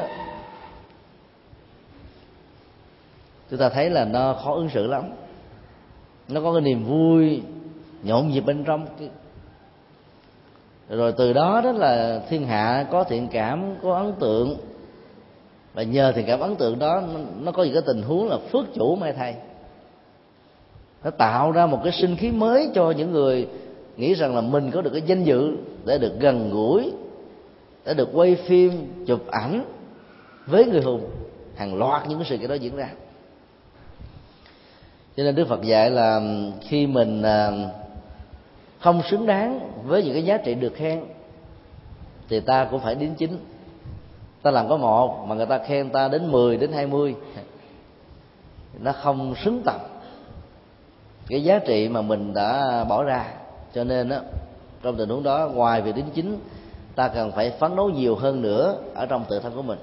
[3.50, 5.04] chúng ta thấy là nó khó ứng xử lắm.
[6.28, 7.42] Nó có cái niềm vui
[8.04, 8.86] nhộn nhịp bên trong.
[10.90, 14.58] Rồi từ đó đó là thiên hạ có thiện cảm, có ấn tượng.
[15.74, 17.02] Và nhờ thiện cảm ấn tượng đó,
[17.40, 19.36] nó có những cái tình huống là phước chủ mai thầy
[21.04, 23.48] nó tạo ra một cái sinh khí mới cho những người
[23.98, 26.92] nghĩ rằng là mình có được cái danh dự để được gần gũi
[27.86, 29.66] đã được quay phim, chụp ảnh
[30.46, 31.10] với người hùng.
[31.56, 32.90] Hàng loạt những cái sự kiện đó diễn ra.
[35.18, 36.22] Cho nên đức phật dạy là
[36.62, 37.24] khi mình
[38.80, 41.04] không xứng đáng với những cái giá trị được khen,
[42.30, 43.38] thì ta cũng phải đến chính.
[44.42, 47.16] Ta làm có một mà người ta khen ta đến 10 đến 20
[48.80, 49.80] nó không xứng tầm
[51.28, 53.26] cái giá trị mà mình đã bỏ ra.
[53.74, 54.22] Cho nên á,
[54.82, 56.40] trong tình huống đó, ngoài việc đính chính
[56.96, 59.80] ta cần phải phấn đấu nhiều hơn nữa ở trong tự thân của mình.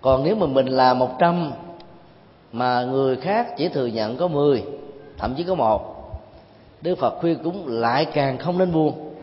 [0.00, 1.52] Còn nếu mà mình là một trăm
[2.52, 4.64] mà người khác chỉ thừa nhận có 10
[5.18, 5.96] thậm chí có một
[6.82, 9.14] Đức Phật khuyên cũng lại càng không nên buồn,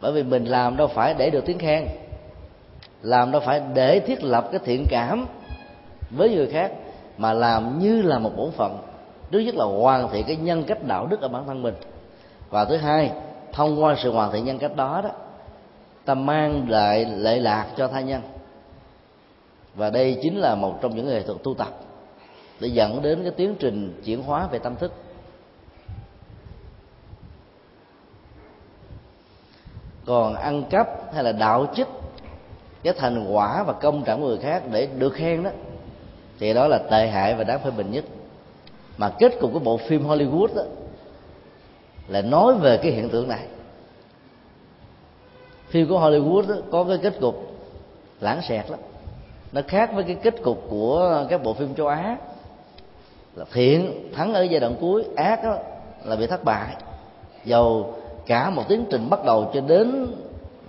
[0.00, 1.86] bởi vì mình làm đâu phải để được tiếng khen
[3.02, 5.26] làm đâu phải để thiết lập cái thiện cảm
[6.10, 6.72] với người khác
[7.18, 8.78] mà làm như là một bổn phận.
[9.32, 11.74] Thứ nhất là hoàn thiện cái nhân cách đạo đức ở bản thân mình.
[12.50, 13.10] Và thứ hai
[13.56, 15.10] thông qua sự hoàn thiện nhân cách đó đó,
[16.04, 18.22] ta mang lại lệ lạc cho tha nhân.
[19.74, 21.68] Và đây chính là một trong những nghệ thuật tu tập
[22.60, 24.92] để dẫn đến cái tiến trình chuyển hóa về tâm thức.
[30.06, 31.88] Còn ăn cắp hay là đạo chức,
[32.82, 35.50] cái thành quả và công trạng của người khác để được khen đó,
[36.38, 38.04] thì đó là tệ hại và đáng phê bình nhất.
[38.96, 40.62] Mà kết cục của bộ phim Hollywood đó
[42.08, 43.46] là nói về cái hiện tượng này.
[45.68, 47.54] Phim của Hollywood đó, có cái kết cục
[48.20, 48.80] lãng xẹt lắm.
[49.52, 52.16] Nó khác với cái kết cục của các bộ phim châu Á.
[53.34, 55.56] Là thiện thắng ở giai đoạn cuối ác đó
[56.04, 56.76] là bị thất bại.
[57.44, 57.94] Dầu
[58.26, 60.06] cả một tiến trình bắt đầu cho đến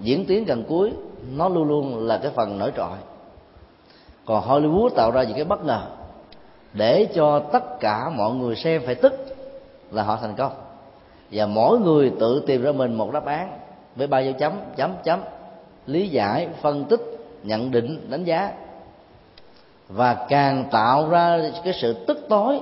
[0.02, 0.92] diễn tiến gần cuối
[1.32, 2.98] nó luôn luôn là cái phần nổi trội.
[4.26, 5.82] Còn hollywood tạo ra những cái bất ngờ
[6.74, 9.14] để cho tất cả mọi người xem phải tức
[9.92, 10.52] là họ thành công
[11.32, 13.60] và mỗi người tự tìm ra mình một đáp án
[13.96, 15.20] với ba dấu chấm chấm chấm.
[15.86, 17.02] Lý giải, phân tích,
[17.44, 18.52] nhận định, đánh giá.
[19.90, 22.60] Và càng tạo ra cái sự tức tối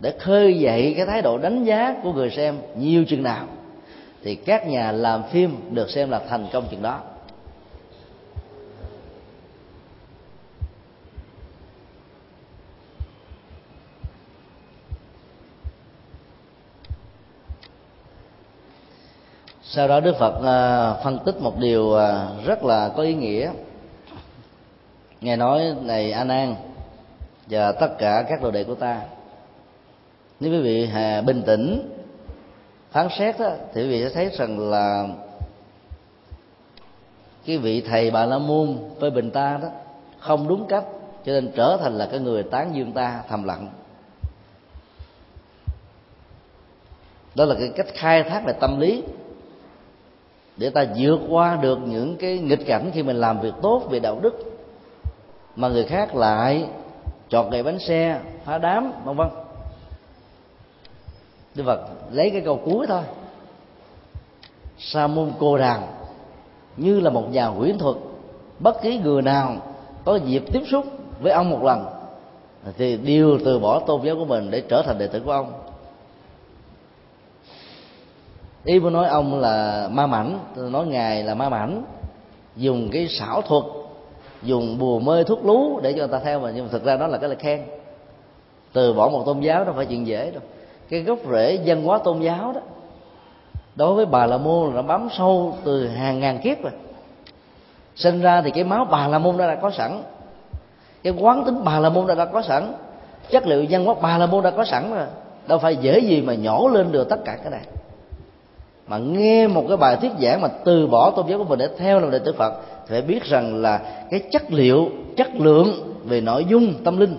[0.00, 3.44] để khơi dậy cái thái độ đánh giá của người xem nhiều chừng nào,
[4.22, 7.00] thì các nhà làm phim được xem là thành công chừng đó.
[19.74, 23.52] Sau đó đức phật à, phân tích một điều à, rất là có ý nghĩa.
[25.20, 26.54] Ngài nói này a nan
[27.46, 29.00] và tất cả các đồ đệ của ta
[30.40, 30.90] nếu quý vị
[31.26, 31.90] bình tĩnh
[32.90, 35.08] phán xét đó, thì quý vị sẽ thấy rằng là
[37.46, 39.68] cái vị thầy bà la môn với bình ta đó
[40.18, 40.84] không đúng cách
[41.24, 43.68] cho nên trở thành là cái người tán dương ta thầm lặng.
[47.34, 49.02] Đó là cái cách khai thác về tâm lý
[50.62, 54.00] để ta vượt qua được những cái nghịch cảnh khi mình làm việc tốt về
[54.00, 54.34] đạo đức,
[55.56, 56.68] mà người khác lại
[57.28, 59.28] chọt gậy bánh xe, phá đám, vân vân.
[61.54, 61.80] Đức Phật
[62.12, 63.02] lấy cái câu cuối thôi.
[64.78, 65.82] Sa môn cô đàn,
[66.76, 67.96] như là một nhà huyễn thuật,
[68.58, 69.56] bất kỳ người nào
[70.04, 70.84] có dịp tiếp xúc
[71.20, 71.86] với ông một lần,
[72.76, 75.61] thì đều từ bỏ tôn giáo của mình để trở thành đệ tử của ông
[78.64, 81.82] ý muốn nói ông là ma mảnh nói ngài là ma mảnh.
[82.56, 83.64] Dùng cái xảo thuật
[84.42, 86.96] dùng bùa mê thuốc lú để cho người ta theo mà nhưng mà thực ra
[86.96, 87.60] đó là cái lời khen.
[88.72, 90.42] Từ bỏ một tôn giáo đâu phải chuyện dễ đâu.
[90.88, 92.60] Cái gốc rễ dân hóa tôn giáo đó
[93.74, 96.72] đối với bà la môn là nó bám sâu từ hàng ngàn kiếp rồi.
[97.96, 100.02] Sinh ra thì cái máu bà la môn đã, đã có sẵn
[101.02, 102.72] cái quán tính bà la môn đã, đã có sẵn
[103.30, 105.06] chất liệu dân hóa bà la môn đã có sẵn rồi.
[105.48, 107.62] Đâu phải dễ gì mà nhổ lên được tất cả cái này
[108.92, 111.68] mà nghe một cái bài thuyết giảng mà từ bỏ tôn giáo của mình để
[111.78, 112.52] theo làm đệ tử Phật,
[112.86, 117.16] thì phải biết rằng là cái chất liệu, chất lượng về nội dung, tâm linh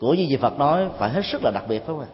[0.00, 2.06] của như gì Phật nói phải hết sức là đặc biệt phải không ạ?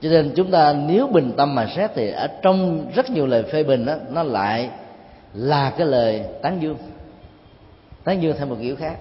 [0.00, 3.42] Cho nên chúng ta nếu bình tâm mà xét thì ở trong rất nhiều lời
[3.42, 4.70] phê bình đó, nó lại
[5.34, 6.76] là cái lời tán dương.
[8.04, 8.96] Tán dương theo một kiểu khác.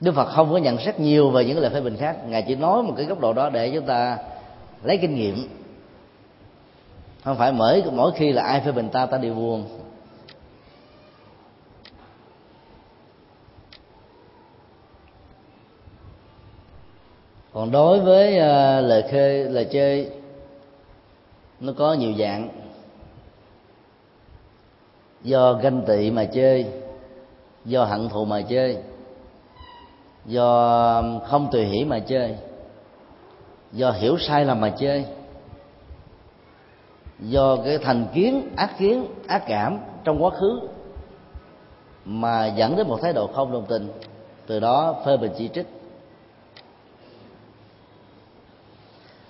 [0.00, 2.16] Đức Phật không có nhận xét nhiều về những lời phê bình khác.
[2.26, 4.18] Ngài chỉ nói một cái góc độ đó để chúng ta
[4.82, 5.48] lấy kinh nghiệm.
[7.24, 9.64] Không phải mỗi mỗi khi là ai phê bình ta ta đều buồn.
[17.52, 20.10] Còn đối với uh, lời khê lời chơi
[21.60, 22.48] nó có nhiều dạng.
[25.22, 26.66] Do ganh tị mà chơi
[27.64, 28.76] do hận thù mà chơi
[30.26, 32.36] do không tùy hỷ mà chơi.
[33.72, 35.04] Do hiểu sai lầm mà chơi.
[37.20, 40.60] Do cái thành kiến, ác kiến, ác cảm trong quá khứ
[42.04, 43.92] mà dẫn đến một thái độ không đồng tình,
[44.46, 45.66] từ đó phê bình chỉ trích.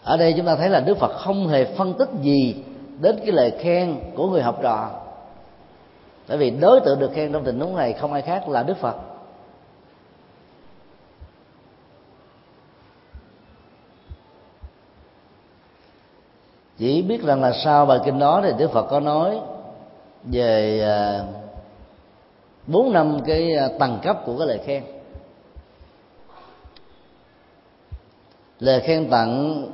[0.05, 2.65] Ở đây chúng ta thấy là đức phật không hề phân tích gì
[3.01, 4.91] đến cái lời khen của người học trò.
[6.29, 8.77] Bởi vì đối tượng được khen trong tình huống này không ai khác là đức
[8.77, 8.97] phật.
[16.81, 19.39] Chỉ biết rằng là sau bài kinh đó thì đức phật có nói
[20.25, 21.25] về à,
[22.67, 24.83] bốn năm cái à, tầng cấp của cái lời khen.
[28.61, 29.65] Lời khen tặng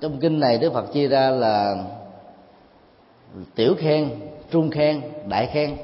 [0.00, 1.84] trong kinh này đức phật chia ra là
[3.54, 4.10] tiểu khen,
[4.50, 5.76] trung khen, đại khen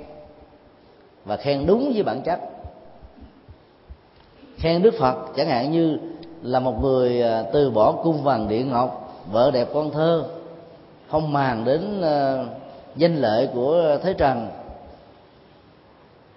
[1.24, 2.40] và khen đúng với bản chất.
[4.56, 5.98] Khen đức phật chẳng hạn như
[6.42, 10.24] là một người à, từ bỏ cung vàng điện ngọc, vợ đẹp con thơ
[11.10, 12.46] không màng đến ờ,
[12.96, 14.50] danh lợi của thế trần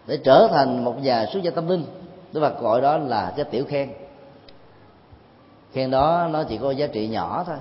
[0.07, 1.86] để trở thành một nhà xuất gia tâm linh.
[2.34, 3.89] Đức phật gọi đó là cái tiểu khen.
[5.74, 7.57] Khen đó nó chỉ có giá trị nhỏ thôi.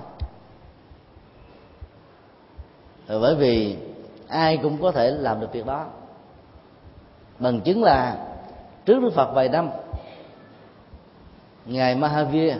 [3.07, 3.77] Bởi vì
[4.27, 5.85] ai cũng có thể làm được việc đó.
[7.39, 8.17] Bằng chứng là
[8.85, 9.69] trước đức phật vài năm,
[11.65, 12.53] ngài mahavir,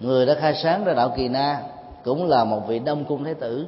[0.00, 1.62] người đã khai sáng ra đạo kỳ na
[2.04, 3.66] cũng là một vị đông cung thái tử,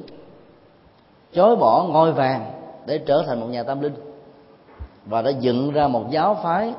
[1.33, 2.51] chối bỏ ngôi vàng
[2.85, 3.95] để trở thành một nhà tâm linh,
[5.05, 6.73] và đã dựng ra một giáo phái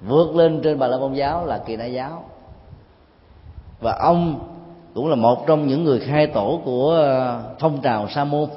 [0.00, 2.24] vượt lên trên bà la môn giáo là kỳ na giáo.
[3.80, 4.48] Và ông
[4.94, 8.48] cũng là một trong những người khai tổ của ờ, phong trào sa môn,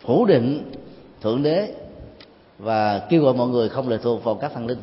[0.00, 0.72] phủ định
[1.22, 1.74] thượng đế
[2.58, 4.78] và kêu gọi mọi người không lệ thuộc vào các thần linh.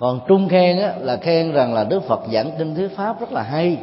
[0.00, 3.32] Còn trung khen á, là khen rằng là đức phật giảng kinh thuyết pháp rất
[3.32, 3.78] là hay.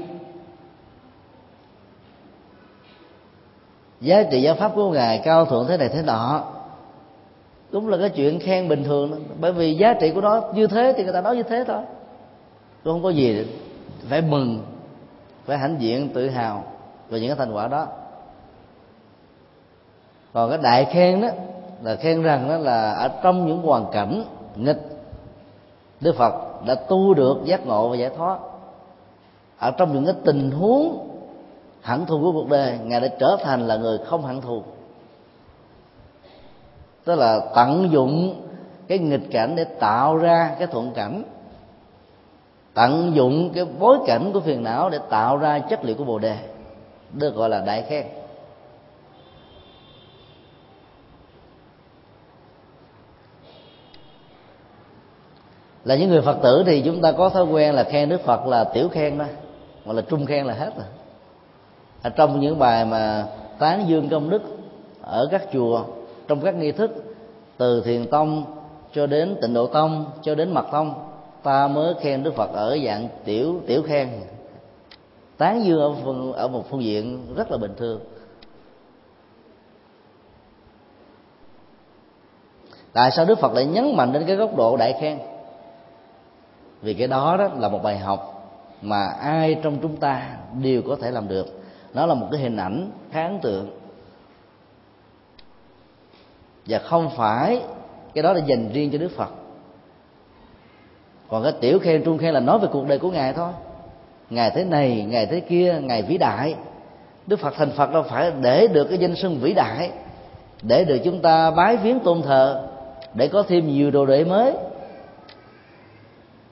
[4.01, 6.43] Giá trị giáo pháp của ngài cao thượng thế này thế nọ.
[7.71, 9.17] Đúng là cái chuyện khen bình thường đó.
[9.39, 11.81] bởi vì giá trị của nó như thế thì người ta nói như thế thôi.
[12.83, 13.45] Tôi không có gì
[14.09, 14.61] phải mừng
[15.45, 16.63] phải hãnh diện tự hào
[17.09, 17.87] về những cái thành quả đó.
[20.33, 21.27] Còn cái đại khen đó
[21.81, 24.23] là khen rằng đó là ở trong những hoàn cảnh
[24.55, 24.96] nghịch
[26.01, 26.33] đức phật
[26.65, 28.39] đã tu được giác ngộ và giải thoát.
[29.59, 31.09] Ở trong những cái tình huống
[31.81, 34.63] hận thù của cuộc đời, ngài đã trở thành là người không hận thù.
[37.03, 38.41] Tức là tận dụng
[38.87, 41.23] cái nghịch cảnh để tạo ra cái thuận cảnh.
[42.73, 46.19] Tận dụng cái bối cảnh của phiền não để tạo ra chất liệu của bồ
[46.19, 46.37] đề,
[47.13, 48.05] được gọi là đại khen.
[55.87, 58.47] Là những người phật tử thì chúng ta có thói quen là khen đức phật
[58.47, 59.25] là tiểu khen đó
[59.85, 60.85] hoặc là trung khen là hết rồi.
[62.03, 63.25] Ở trong những bài mà
[63.59, 64.41] tán dương công đức
[65.01, 65.83] ở các chùa
[66.27, 66.91] trong các nghi thức
[67.57, 68.43] từ thiền tông
[68.93, 70.93] cho đến tịnh độ tông cho đến mật tông
[71.43, 74.09] ta mới khen đức phật ở dạng tiểu tiểu khen.
[75.37, 77.99] Tán dương ở, phần, ở một phương diện rất là bình thường.
[82.93, 85.17] Tại sao đức phật lại nhấn mạnh đến cái góc độ đại khen?
[86.81, 88.33] Vì cái đó đó là một bài học
[88.81, 91.61] mà ai trong chúng ta đều có thể làm được.
[91.93, 93.69] Nó là một cái hình ảnh khá ấn tượng.
[96.65, 97.61] Và không phải
[98.13, 99.29] cái đó là dành riêng cho đức phật.
[101.29, 103.51] Còn cái tiểu khen, trung khen là nói về cuộc đời của ngài thôi.
[104.29, 106.55] Ngài thế này, ngài thế kia, ngài vĩ đại.
[107.27, 109.91] Đức phật thành phật đâu phải để được cái danh xưng vĩ đại,
[110.61, 112.67] để được chúng ta bái viếng tôn thờ,
[113.13, 114.53] để có thêm nhiều đồ đệ mới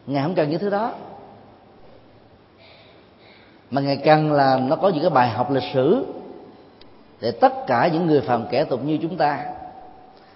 [0.07, 0.93] ngài không cần những thứ đó.
[3.71, 6.05] Mà ngài cần là nó có những cái bài học lịch sử
[7.21, 9.45] để tất cả những người phàm kẻ tục như chúng ta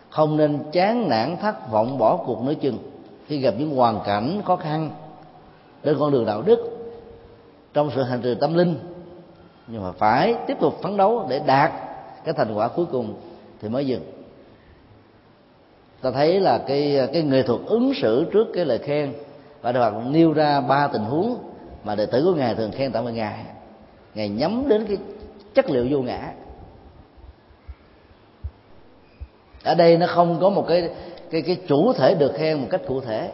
[0.10, 2.78] không nên chán nản, thất vọng, bỏ cuộc nửa chừng
[3.28, 4.90] khi gặp những hoàn cảnh khó khăn
[5.84, 6.78] trên con đường đạo đức
[7.74, 8.80] trong sự hành trì tâm linh.
[9.68, 11.72] Nhưng mà phải tiếp tục phấn đấu để đạt
[12.26, 13.14] cái thành quả cuối cùng
[13.62, 14.02] thì mới dừng.
[16.02, 19.14] Ta thấy là cái cái nghệ thuật ứng xử trước cái lời khen
[19.62, 21.38] và Đức Phật nêu ra ba tình huống
[21.84, 23.46] mà đệ tử của ngài thường khen tặng về ngài
[24.16, 24.98] ngài nhắm đến cái
[25.54, 26.34] chất liệu vô ngã.
[29.64, 30.90] Ở đây nó không có một cái
[31.32, 33.32] cái cái chủ thể được khen một cách cụ thể,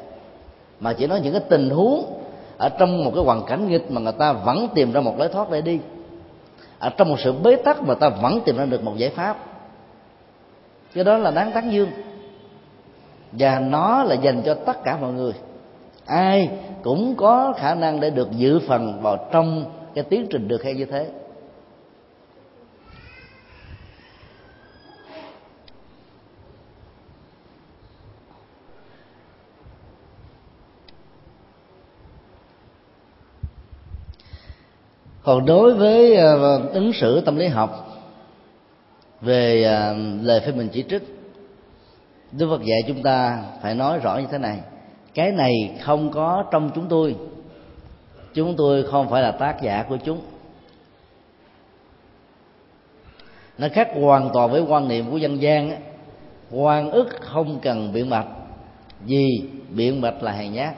[0.80, 2.22] mà chỉ nói những cái tình huống
[2.58, 5.30] ở trong một cái hoàn cảnh nghịch mà người ta vẫn tìm ra một lối
[5.30, 5.80] thoát để đi.
[6.80, 9.38] Ở trong một sự bế tắc mà ta vẫn tìm ra được một giải pháp.
[10.94, 11.90] Cái đó là đáng tán dương.
[13.32, 15.34] Và nó là dành cho tất cả mọi người
[16.06, 16.50] ai
[16.84, 20.78] cũng có khả năng để được dự phần vào trong cái tiến trình được khen
[20.78, 21.12] như thế.
[35.24, 36.34] Còn đối với à,
[36.74, 37.88] ứng xử tâm lý học
[39.22, 41.04] về à, lời phê bình chỉ trích,
[42.32, 44.60] đức phật dạy chúng ta phải nói rõ như thế này
[45.16, 47.16] cái này không có trong chúng tôi.
[48.34, 50.22] Chúng tôi không phải là tác giả của chúng.
[53.58, 55.78] Nó khác hoàn toàn với quan niệm của dân gian á.
[56.52, 58.28] Quan ức không cần biện bạch
[59.06, 59.26] vì
[59.70, 60.76] biện bạch là hèn nhát.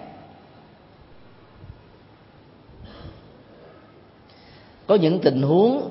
[4.88, 5.90] Có những tình huống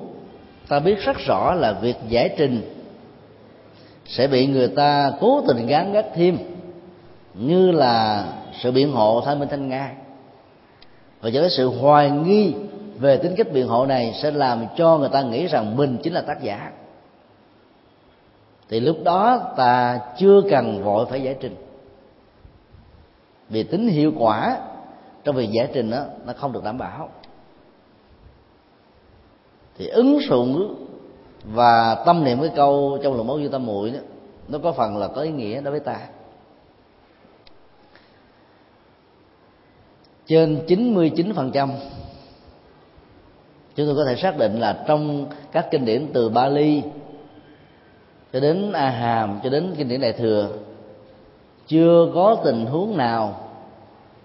[0.67, 2.73] ta biết rất rõ là việc giải trình
[4.05, 6.37] sẽ bị người ta cố tình gán gắt thêm,
[7.33, 8.25] như là
[8.61, 9.93] sự biện hộ, thái minh thanh nga.
[11.21, 12.53] Và cho cái sự hoài nghi
[12.99, 16.13] về tính cách biện hộ này sẽ làm cho người ta nghĩ rằng mình chính
[16.13, 16.71] là tác giả.
[18.69, 21.55] Thì lúc đó ta chưa cần vội phải giải trình.
[23.49, 24.57] Vì tính hiệu quả
[25.23, 27.09] trong việc giải trình đó nó không được đảm bảo.
[29.77, 30.75] Thì ứng dụng
[31.45, 33.99] và tâm niệm cái câu trong lòng máu như tâm muội đó,
[34.47, 35.99] nó có phần là có ý nghĩa đối với ta.
[40.27, 41.69] Trên 99%
[43.75, 46.81] chúng tôi có thể xác định là trong các kinh điển từ Bali
[48.33, 50.49] cho đến a hàm cho đến kinh điển đại thừa,
[51.67, 53.49] chưa có tình huống nào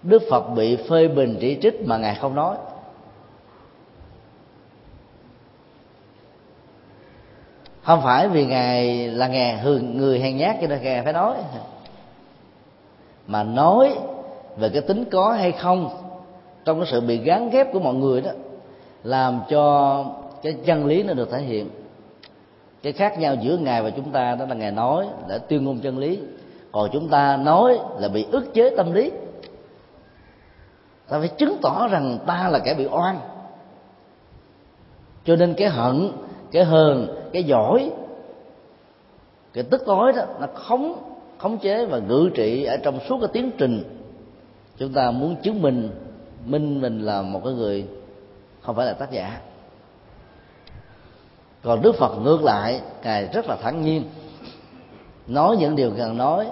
[0.03, 2.55] đức phật bị phê bình chỉ trích mà ngài không nói.
[7.81, 11.35] Không phải vì ngài là ngài hường người hèn nhát cho nên ngài phải nói,
[13.27, 13.97] mà nói
[14.57, 15.89] về cái tính có hay không
[16.65, 18.31] trong cái sự bị gắn ghép của mọi người đó,
[19.03, 20.05] làm cho
[20.43, 21.69] cái chân lý nó được thể hiện.
[22.83, 25.79] Cái khác nhau giữa ngài và chúng ta đó là ngài nói để tuyên ngôn
[25.79, 26.19] chân lý,
[26.71, 29.11] còn chúng ta nói là bị ức chế tâm lý.
[31.09, 33.19] Ta phải chứng tỏ rằng ta là kẻ bị oan.
[35.25, 36.11] Cho nên cái hận,
[36.51, 37.91] cái hờn, cái giỏi,
[39.53, 40.95] cái tức tối đó nó khống
[41.37, 43.83] khống chế và ngự trị ở trong suốt cái tiến trình
[44.77, 45.89] chúng ta muốn chứng minh
[46.45, 47.87] minh mình là một cái người
[48.61, 49.39] không phải là tác giả.
[51.63, 54.03] Còn đức phật ngược lại, ngài rất là thản nhiên,
[55.27, 56.47] nói những điều cần nói,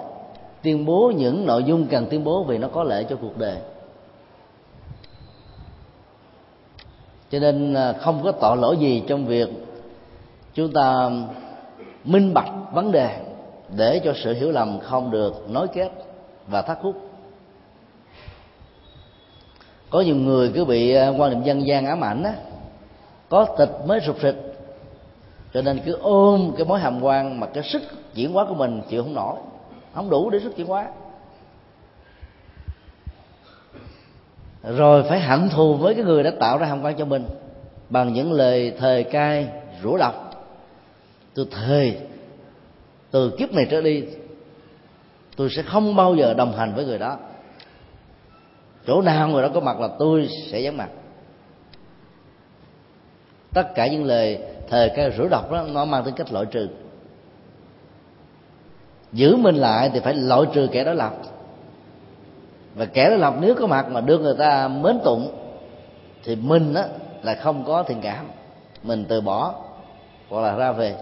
[0.62, 3.56] tuyên bố những nội dung cần tuyên bố vì nó có lợi cho cuộc đời.
[7.30, 9.48] Cho nên à, không có tội lỗi gì trong việc
[10.54, 11.10] chúng ta
[12.04, 13.20] minh bạch vấn đề
[13.76, 15.90] để cho sự hiểu lầm không được nối kết
[16.46, 17.11] và thắt khúc
[19.92, 22.34] có nhiều người cứ bị à, quan niệm dân gian ám ảnh á,
[23.28, 24.52] có tịch mới sụp sịch
[25.54, 27.82] cho nên cứ ôm cái mối hàm quan mà cái sức
[28.14, 29.36] chuyển hóa của mình chịu không nổi,
[29.94, 30.86] không đủ để sức chuyển hóa.
[34.62, 37.24] Rồi phải hận thù với cái người đã tạo ra hàm quan cho mình
[37.88, 39.48] bằng những lời thề cai
[39.82, 40.46] rủa độc.
[41.34, 42.00] Tôi thề,
[43.10, 44.04] từ kiếp này trở đi,
[45.36, 47.16] tôi sẽ không bao giờ đồng hành với người đó
[48.86, 50.88] chỗ nào người đó có mặt là tôi sẽ vắng mặt.
[53.54, 56.68] Tất cả những lời thề cái rủi độc đó, nó mang tính cách loại trừ.
[59.12, 61.12] Giữ mình lại thì phải loại trừ kẻ đó lập.
[62.74, 65.32] Và kẻ đó lập nếu có mặt mà đưa người ta mến tụng,
[66.24, 66.84] thì mình á,
[67.22, 68.26] là không có thiện cảm.
[68.82, 69.54] Mình từ bỏ,
[70.28, 70.96] hoặc là ra về.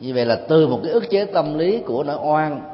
[0.00, 2.69] Như vậy là từ một cái ức chế tâm lý của nỗi oan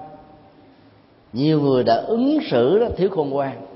[1.36, 3.66] nhiều người đã ứng xử đó, thiếu khôn ngoan.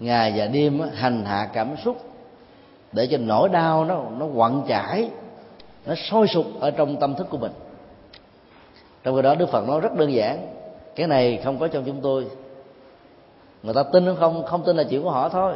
[0.00, 1.96] Ngày và đêm hành hạ cảm xúc
[2.92, 5.10] để cho nỗi đau nó nó quặn chảy,
[5.86, 7.52] nó sôi sục ở trong tâm thức của mình.
[9.02, 10.46] Trong cái đó, đức phật nói rất đơn giản,
[10.96, 12.26] cái này không có trong chúng tôi.
[13.62, 14.46] Người ta tin hay không?
[14.46, 15.54] Không tin là chuyện của họ thôi.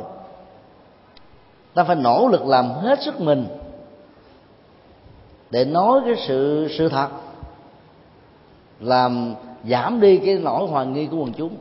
[1.75, 3.47] Ta phải nỗ lực làm hết sức mình
[5.51, 7.09] để nói cái sự sự thật,
[8.81, 9.35] làm
[9.71, 11.57] giảm đi cái nỗi hoài nghi của quần chúng.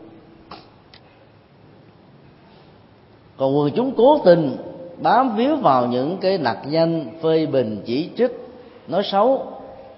[3.37, 4.57] Còn quần chúng cố tình
[4.97, 8.31] bám víu vào những cái nặc danh phê bình chỉ trích,
[8.87, 9.47] nói xấu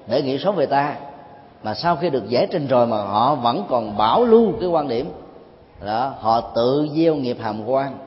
[0.08, 0.96] để nghĩ xấu về ta.
[1.64, 4.88] Mà sau khi được giải trình rồi mà họ vẫn còn bảo lưu cái quan
[4.88, 5.12] điểm
[5.86, 7.98] đó, họ tự gieo nghiệp hàm quan,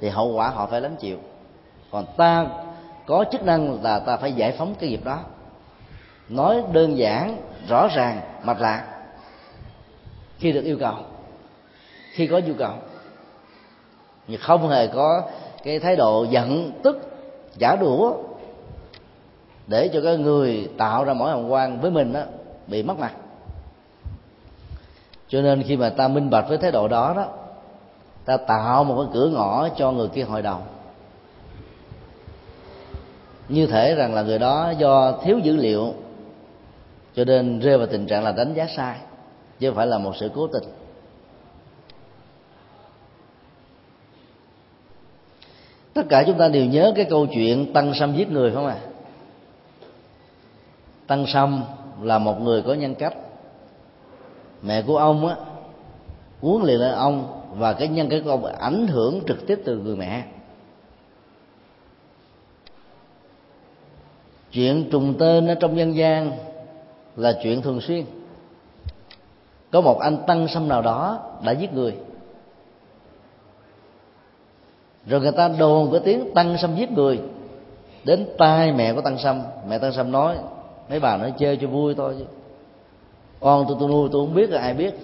[0.00, 1.18] thì hậu quả họ phải lãnh chịu.
[1.90, 2.46] Còn ta
[3.06, 5.18] có chức năng là ta phải giải phóng cái nghiệp đó.
[6.28, 7.36] Nói đơn giản,
[7.68, 8.84] rõ ràng, mạch lạc
[10.38, 10.94] khi được yêu cầu.
[12.12, 12.72] Khi có nhu cầu.
[14.28, 15.22] Nhưng không hề có
[15.64, 16.98] cái thái độ giận tức
[17.58, 18.12] giả đũa
[19.66, 22.22] để cho cái người tạo ra mỗi hồng quan với mình đó,
[22.66, 23.12] bị mất mặt.
[25.28, 27.26] Cho nên khi mà ta minh bạch với thái độ đó đó
[28.24, 30.62] ta tạo một cái cửa ngõ cho người kia hội đồng
[33.48, 35.94] như thể rằng là người đó do thiếu dữ liệu
[37.14, 38.96] cho nên rơi vào tình trạng là đánh giá sai
[39.58, 40.64] chứ không phải là một sự cố tình.
[45.94, 48.78] Tất cả chúng ta đều nhớ cái câu chuyện tăng sâm giết người không à
[51.06, 51.64] tăng sâm
[52.02, 53.14] là một người có nhân cách.
[54.62, 55.36] Mẹ của ông á
[56.40, 59.78] huấn luyện lên ông và cái nhân cách của ông ảnh hưởng trực tiếp từ
[59.78, 60.24] người mẹ.
[64.52, 66.32] Chuyện trùng tên ở trong dân gian
[67.16, 68.04] là chuyện thường xuyên
[69.76, 71.96] có một anh tăng sâm nào đó đã giết người.
[75.06, 77.20] Rồi người ta đồn cái tiếng tăng sâm giết người.
[78.04, 80.36] Đến tai mẹ của tăng sâm, mẹ tăng sâm nói,
[80.90, 82.24] mấy bà nói chơi cho vui thôi chứ.
[83.40, 84.94] Con tôi tôi nuôi, tôi không biết là ai biết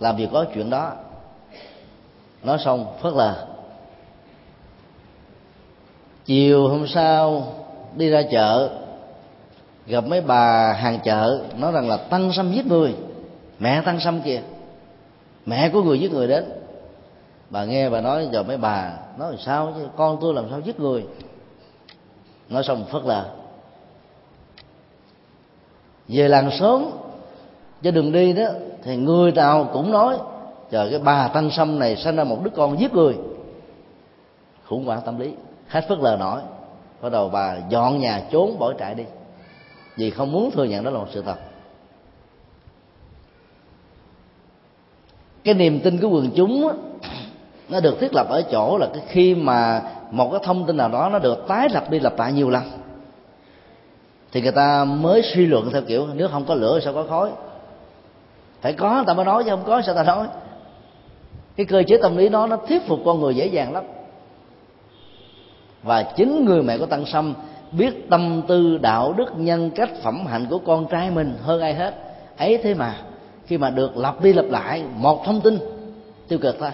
[0.00, 0.92] làm gì có chuyện đó.
[2.42, 3.46] Nói xong, phớt lờ.
[6.24, 7.42] Chiều hôm sau,
[7.96, 8.70] đi ra chợ,
[9.86, 12.94] gặp mấy bà hàng chợ, nói rằng là tăng sâm giết người
[13.58, 14.42] mẹ tăng sâm kìa.
[15.46, 16.44] Mẹ của người giết người đến.
[17.50, 19.88] Bà nghe bà nói, giờ mấy bà nói sao chứ?
[19.96, 21.06] Con tôi làm sao giết người?
[22.48, 23.24] Nói xong phất lờ
[26.08, 26.90] về làng sớm
[27.82, 28.44] cho đường đi đó.
[28.82, 30.18] Thì người nào cũng nói,
[30.70, 33.16] chờ cái bà tăng sâm này sinh ra một đứa con giết người.
[34.66, 35.32] Khủng hoảng tâm lý.
[35.68, 36.40] Hết phất lờ nổi
[37.02, 39.04] bắt đầu bà dọn nhà trốn bỏ trại đi.
[39.96, 41.36] Vì không muốn thừa nhận đó là một sự thật.
[45.48, 46.72] Cái niềm tin của quần chúng
[47.68, 50.88] nó được thiết lập ở chỗ là cái khi mà một cái thông tin nào
[50.88, 52.62] đó nó được tái lập đi lặp lại nhiều lần,
[54.32, 57.30] thì người ta mới suy luận theo kiểu nếu không có lửa sao có khói?
[58.60, 60.26] Phải có, người ta mới nói chứ không có sao ta nói?
[61.56, 63.84] Cái cơ chế tâm lý đó nó thuyết phục con người dễ dàng lắm.
[65.82, 67.34] Và chính người mẹ của tăng sâm
[67.72, 71.74] biết tâm tư, đạo đức, nhân cách, phẩm hạnh của con trai mình hơn ai
[71.74, 71.94] hết.
[72.36, 72.94] Ấy thế mà
[73.48, 75.58] khi mà được lặp đi lặp lại một thông tin,
[76.28, 76.70] tiêu cực thôi.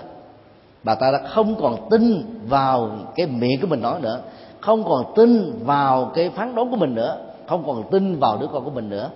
[0.82, 4.20] Bà ta đã không còn tin vào cái miệng của mình nói nữa,
[4.60, 8.46] không còn tin vào cái phán đoán của mình nữa, không còn tin vào đứa
[8.46, 9.10] con của mình nữa.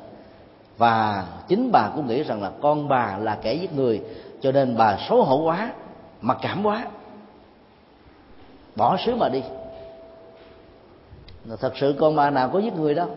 [0.79, 4.03] Và chính bà cũng nghĩ rằng là con bà là kẻ giết người,
[4.41, 5.73] cho nên bà xấu hổ quá,
[6.21, 6.87] mặc cảm quá.
[8.77, 9.43] Bỏ xứ mà đi.
[11.61, 13.09] Thật sự con bà nào có giết người đâu.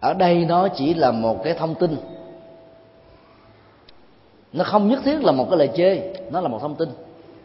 [0.00, 1.96] Ở đây nó chỉ là một cái thông tin.
[4.52, 6.88] Nó không nhất thiết là một cái lời chê nó là một thông tin.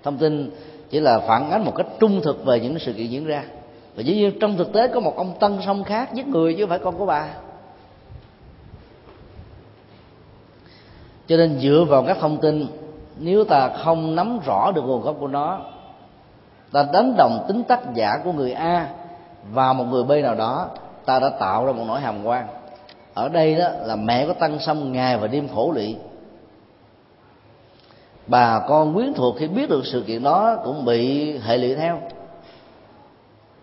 [0.04, 0.52] Thông tin
[0.90, 3.44] chỉ là phản ánh một cách trung thực về những sự kiện diễn ra.
[3.96, 6.64] Và dĩ nhiên trong thực tế có một ông tân sông khác giết người chứ
[6.64, 7.28] không phải con của bà.
[11.28, 12.68] Cho nên dựa vào các thông tin,
[13.18, 15.62] nếu ta không nắm rõ được nguồn gốc của nó,
[16.72, 18.90] ta đánh đồng tính tác giả của người a
[19.52, 20.70] và một người b nào đó
[21.06, 22.48] ta đã tạo ra một nỗi hàm quan.
[23.14, 25.96] Ở đây đó là mẹ có tăng xong ngày và đêm khổ lụy.
[28.28, 32.00] Bà con quyến thuộc khi biết được sự kiện đó cũng bị hệ lụy theo.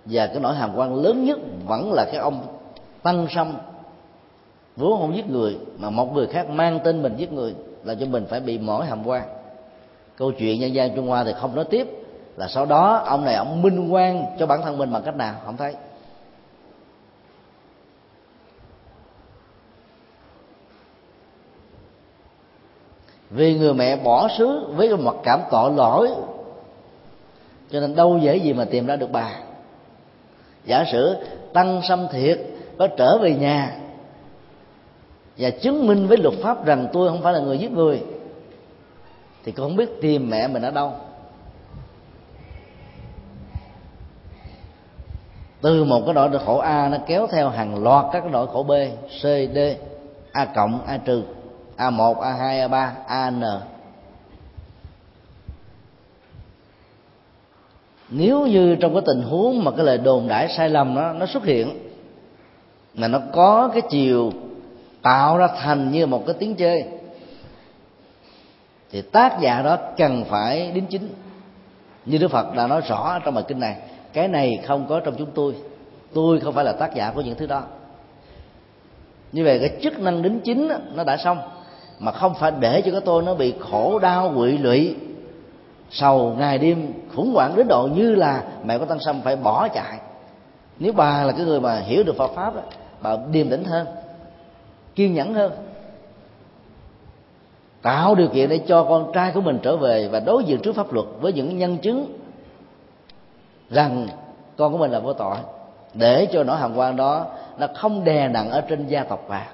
[0.04, 2.46] Và cái nỗi hàm quan lớn nhất vẫn là cái ông
[3.02, 3.52] tăng sâm
[4.76, 8.06] vốn không giết người, mà một người khác mang tên mình giết người là cho
[8.06, 9.22] mình phải bị mỏi hàm quan.
[10.16, 11.88] Câu chuyện nhân gian trung hoa thì không nói tiếp
[12.36, 15.34] là sau đó ông này ông minh quan cho bản thân mình bằng cách nào,
[15.44, 15.74] không thấy.
[23.30, 26.10] Vì người mẹ bỏ xứ với cái mặt cảm tội lỗi.
[27.70, 29.30] Cho nên đâu dễ gì mà tìm ra được bà.
[30.64, 31.16] Giả sử
[31.52, 32.40] tăng xâm thiệt,
[32.78, 33.76] có trở về nhà,
[35.38, 38.02] và chứng minh với luật pháp rằng tôi không phải là người giết người,
[39.44, 40.92] thì con không biết tìm mẹ mình ở đâu.
[45.60, 48.72] Từ một cái nỗi khổ a nó kéo theo hàng loạt các nỗi khổ b,
[49.08, 49.22] c,
[49.54, 49.58] d,
[50.32, 51.22] a cộng, a trừ
[51.80, 53.42] a 1 a 2 a 3 an
[58.08, 61.26] nếu như trong cái tình huống mà cái lời đồn đại sai lầm nó nó
[61.26, 61.78] xuất hiện,
[62.94, 64.32] mà nó có cái chiều
[65.02, 66.84] tạo ra thành như một cái tiếng chơi,
[68.90, 71.08] thì tác giả đó cần phải đính chính.
[72.06, 73.76] Như đức phật đã nói rõ trong bài kinh này,
[74.12, 75.54] cái này không có trong chúng tôi
[76.14, 77.62] tôi không phải là tác giả của những thứ đó.
[79.32, 81.38] Như vậy cái chức năng đính chính nó đã xong
[82.00, 84.96] mà không phải để cho cái tôi nó bị khổ đau quỵ lụy.
[85.90, 89.68] Sầu ngày đêm khủng hoảng đến độ như là mẹ của tăng sâm phải bỏ
[89.68, 89.98] chạy.
[90.78, 92.60] Nếu bà là cái người mà hiểu được Phật pháp đó,
[93.00, 93.86] bà điềm tĩnh hơn
[94.94, 95.52] kiên nhẫn hơn.
[97.82, 100.76] Tạo điều kiện để cho con trai của mình trở về và đối diện trước
[100.76, 102.18] pháp luật với những nhân chứng
[103.70, 104.08] rằng
[104.56, 105.36] con của mình là vô tội
[105.94, 107.26] để cho nỗi hàm quan đó
[107.58, 109.46] nó không đè nặng ở trên gia tộc bà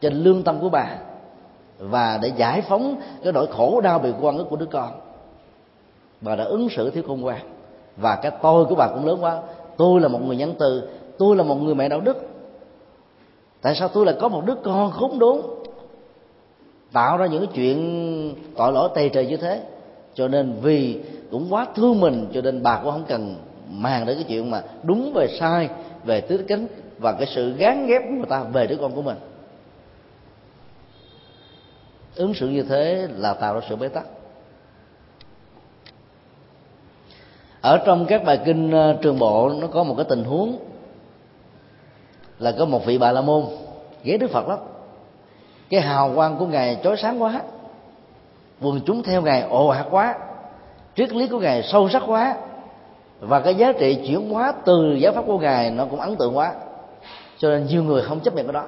[0.00, 0.88] trên lương tâm của bà
[1.78, 4.90] và để giải phóng cái nỗi khổ đau bị quan ức của đứa con.
[6.20, 7.40] Bà đã ứng xử thiếu khôn ngoan.
[7.96, 9.42] Và cái tôi của bà cũng lớn quá.
[9.76, 10.88] Tôi là một người nhân từ.
[11.18, 12.28] Tôi là một người mẹ đạo đức.
[13.62, 15.40] Tại sao tôi lại có một đứa con khốn đốn?
[16.92, 19.62] Tạo ra những cái chuyện tội lỗi tày trời như thế.
[20.14, 21.00] Cho nên vì
[21.30, 23.36] cũng quá thương mình, cho nên bà cũng không cần
[23.70, 25.68] màng đến cái chuyện mà đúng về sai,
[26.04, 26.66] về tứ cánh
[26.98, 29.16] và cái sự gán ghép của người ta về đứa con của mình
[32.18, 34.04] ứng xử như thế là tạo ra sự bế tắc.
[37.60, 40.58] Ở trong các bài kinh ờ, trường bộ nó có một cái tình huống
[42.38, 43.44] là có một vị bà la môn
[44.04, 44.58] ghé đức phật lắm.
[45.70, 47.40] Cái hào quang của ngài chói sáng quá,
[48.60, 50.18] quần chúng theo ngài ồ ạt quá,
[50.96, 52.36] triết lý của ngài sâu sắc quá,
[53.20, 56.36] và cái giá trị chuyển hóa từ giáo pháp của ngài nó cũng ấn tượng
[56.36, 56.54] quá.
[57.38, 58.64] Cho nên nhiều người không chấp nhận cái đó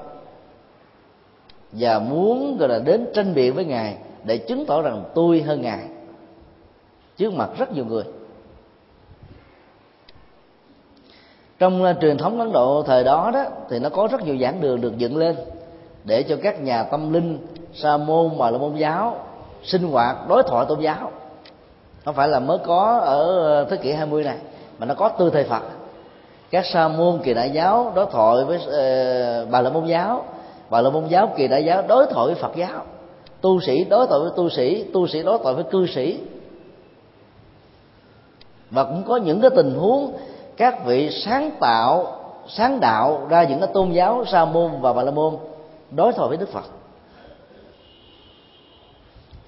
[1.73, 5.63] và muốn gọi là đến tranh biện với ngài để chứng tỏ rằng tôi hơn
[5.63, 5.85] ngài
[7.17, 8.05] trước mặt rất nhiều người.
[11.59, 14.61] Trong uh, truyền thống ấn độ thời đó đó thì nó có rất nhiều giảng
[14.61, 15.37] đường được dựng lên
[16.05, 17.39] để cho các nhà tâm linh
[17.75, 19.17] sa môn mà là môn giáo
[19.63, 21.13] sinh hoạt đối thoại tôn giáo.
[22.05, 24.37] Không phải là mới có ở ờ, thế kỷ 20 này
[24.79, 25.63] mà nó có từ thời Phật.
[26.51, 30.25] Các sa môn kỳ đại giáo đối thoại với uh, bà la môn giáo
[30.71, 32.85] bà la môn giáo kỳ đại giáo đối thoại với Phật giáo.
[33.41, 36.21] Tu sĩ đối thoại với tu sĩ tu sĩ đối thoại với cư sĩ.
[38.71, 40.17] Và cũng có những cái tình huống
[40.57, 42.17] các vị sáng tạo,
[42.49, 45.37] sáng đạo ra những cái tôn giáo sa môn và bà la môn
[45.91, 46.65] đối thoại với đức phật.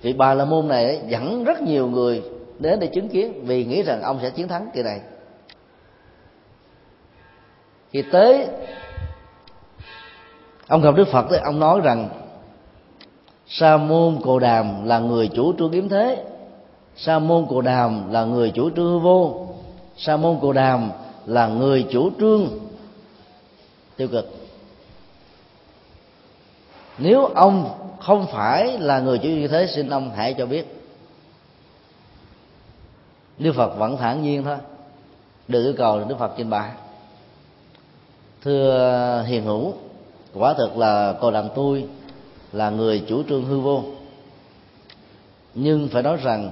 [0.02, 2.22] Vị bà la môn này dẫn rất nhiều người
[2.58, 5.00] đến để chứng kiến vì nghĩ rằng ông sẽ chiến thắng kỳ này.
[7.90, 8.48] Khi tới
[10.72, 12.08] ông gặp đức phật thì ông nói rằng,
[13.46, 16.24] sa môn cồ đàm là người chủ trương kiếm thế.
[16.96, 19.46] Sa môn cồ đàm là người chủ trương hư vô.
[19.96, 20.90] Sa môn cồ đàm
[21.26, 22.48] là người chủ trương
[23.96, 24.30] tiêu cực.
[26.98, 27.70] Nếu ông
[28.00, 30.82] không phải là người chủ như thế, xin ông hãy cho biết.
[33.38, 34.56] Đức Phật vẫn thản nhiên thôi.
[35.48, 36.70] Được yêu cầu Đức Phật trình bày.
[38.42, 39.74] Thưa hiền hữu
[40.34, 41.84] quả thực là cô đàn tôi
[42.52, 43.82] là người chủ trương hư vô.
[45.54, 46.50] Nhưng phải nói rằng,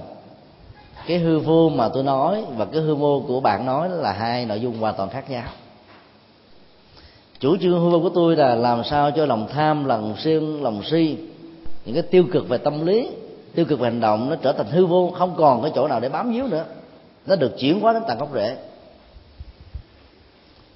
[1.07, 4.45] cái hư vô mà tôi nói và cái hư vô của bạn nói là hai
[4.45, 5.47] nội dung hoàn toàn khác nhau.
[7.39, 10.81] Chủ trương hư vô của tôi là làm sao cho lòng tham, lòng siêng lòng
[10.91, 11.17] si,
[11.85, 13.09] những cái tiêu cực về tâm lý,
[13.55, 15.99] tiêu cực về hành động nó trở thành hư vô, không còn cái chỗ nào
[15.99, 16.65] để bám víu nữa.
[17.25, 18.57] Nó được chuyển hóa đến tận gốc rễ.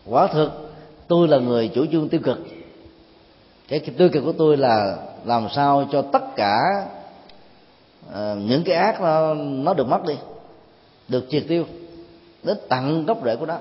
[0.05, 0.73] Quả thực,
[1.07, 2.39] tôi là người chủ trương tiêu cực
[3.67, 6.57] cái tiêu cực của tôi là làm sao cho tất cả
[8.07, 10.15] uh, những cái ác nó, nó được mất đi
[11.07, 11.65] được triệt tiêu
[12.43, 13.57] đến tận gốc rễ của nó.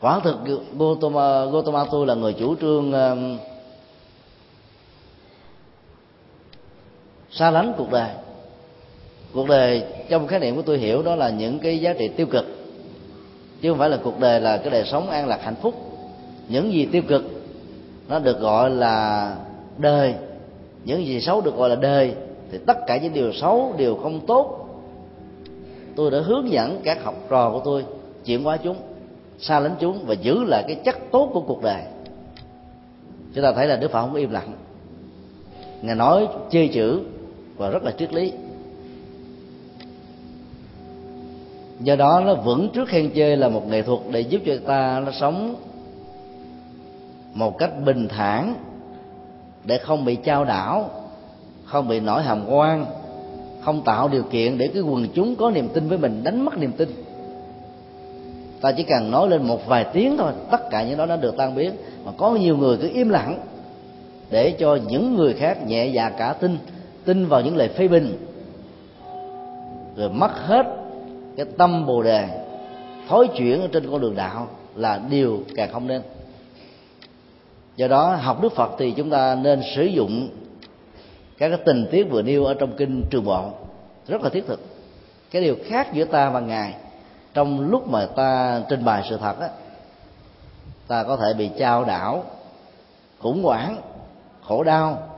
[0.00, 0.36] Quả thực
[0.78, 3.40] Gotama, Gotama tôi là người chủ trương uh,
[7.30, 8.10] xa lánh cuộc đời.
[9.34, 12.26] Cuộc đời trong khái niệm của tôi hiểu đó là những cái giá trị tiêu
[12.26, 12.44] cực
[13.60, 15.91] chứ không phải là cuộc đời là cái đời sống an lạc hạnh phúc
[16.48, 17.22] những gì tiêu cực,
[18.08, 19.36] nó được gọi là
[19.78, 20.14] đời.
[20.84, 22.14] Những gì xấu được gọi là đời.
[22.50, 24.68] Thì tất cả những điều xấu, điều không tốt,
[25.96, 27.84] tôi đã hướng dẫn các học trò của tôi
[28.24, 28.76] chuyển hóa chúng,
[29.38, 31.82] xa lánh chúng và giữ lại cái chất tốt của cuộc đời.
[33.34, 34.52] Chúng ta thấy là đức phật không im lặng.
[35.82, 37.00] Ngài nói chê chữ
[37.56, 38.32] và rất là triết lý.
[41.80, 45.02] Do đó nó vẫn trước khen chê là một nghệ thuật để giúp cho ta
[45.06, 45.54] nó sống
[47.34, 48.54] một cách bình thản
[49.64, 50.90] để không bị trao đảo,
[51.64, 52.86] không bị nổi hàm quan
[53.62, 56.58] không tạo điều kiện để cái quần chúng có niềm tin với mình đánh mất
[56.58, 56.88] niềm tin.
[58.60, 61.36] Ta chỉ cần nói lên một vài tiếng thôi, tất cả những đó nó được
[61.36, 61.72] tan biến.
[62.04, 63.38] Mà có nhiều người cứ im lặng
[64.30, 66.58] để cho những người khác nhẹ dạ cả tin
[67.04, 68.16] tin vào những lời phê bình.
[69.96, 70.66] Rồi mất hết
[71.36, 72.28] cái tâm bồ đề
[73.08, 76.02] thối chuyển ở trên con đường đạo là điều càng không nên
[77.76, 80.28] do đó, học đức phật thì chúng ta nên sử dụng
[81.38, 83.50] các cái tình tiết vừa nêu ở trong kinh trường bộ
[84.08, 84.60] rất là thiết thực.
[85.30, 86.74] Cái điều khác giữa ta và ngài
[87.34, 89.48] trong lúc mà ta trình bày sự thật á,
[90.88, 92.24] ta có thể bị trao đảo,
[93.18, 93.76] khủng hoảng,
[94.44, 95.08] khổ đau,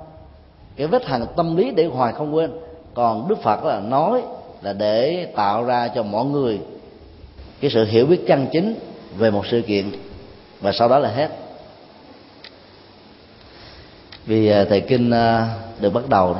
[0.76, 2.50] cái vết hằn tâm lý để hoài không quên.
[2.94, 4.22] Còn đức phật là nói
[4.62, 6.60] là để tạo ra cho mọi người
[7.60, 8.74] cái sự hiểu biết chân chính
[9.16, 9.90] về một sự kiện
[10.60, 11.43] và sau đó là hết
[14.26, 16.36] vì à, thầy kinh à, được bắt đầu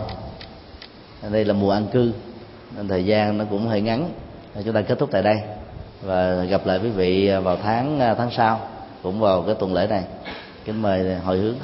[1.30, 2.12] đây là mùa ăn cư,
[2.76, 4.10] nên thời gian nó cũng hơi ngắn.
[4.64, 5.36] Chúng ta kết thúc tại đây.
[6.02, 8.60] Và gặp lại quý vị à, vào tháng tháng sau,
[9.02, 10.02] cũng vào cái tuần lễ này.
[10.64, 11.54] Kính mời hồi hướng.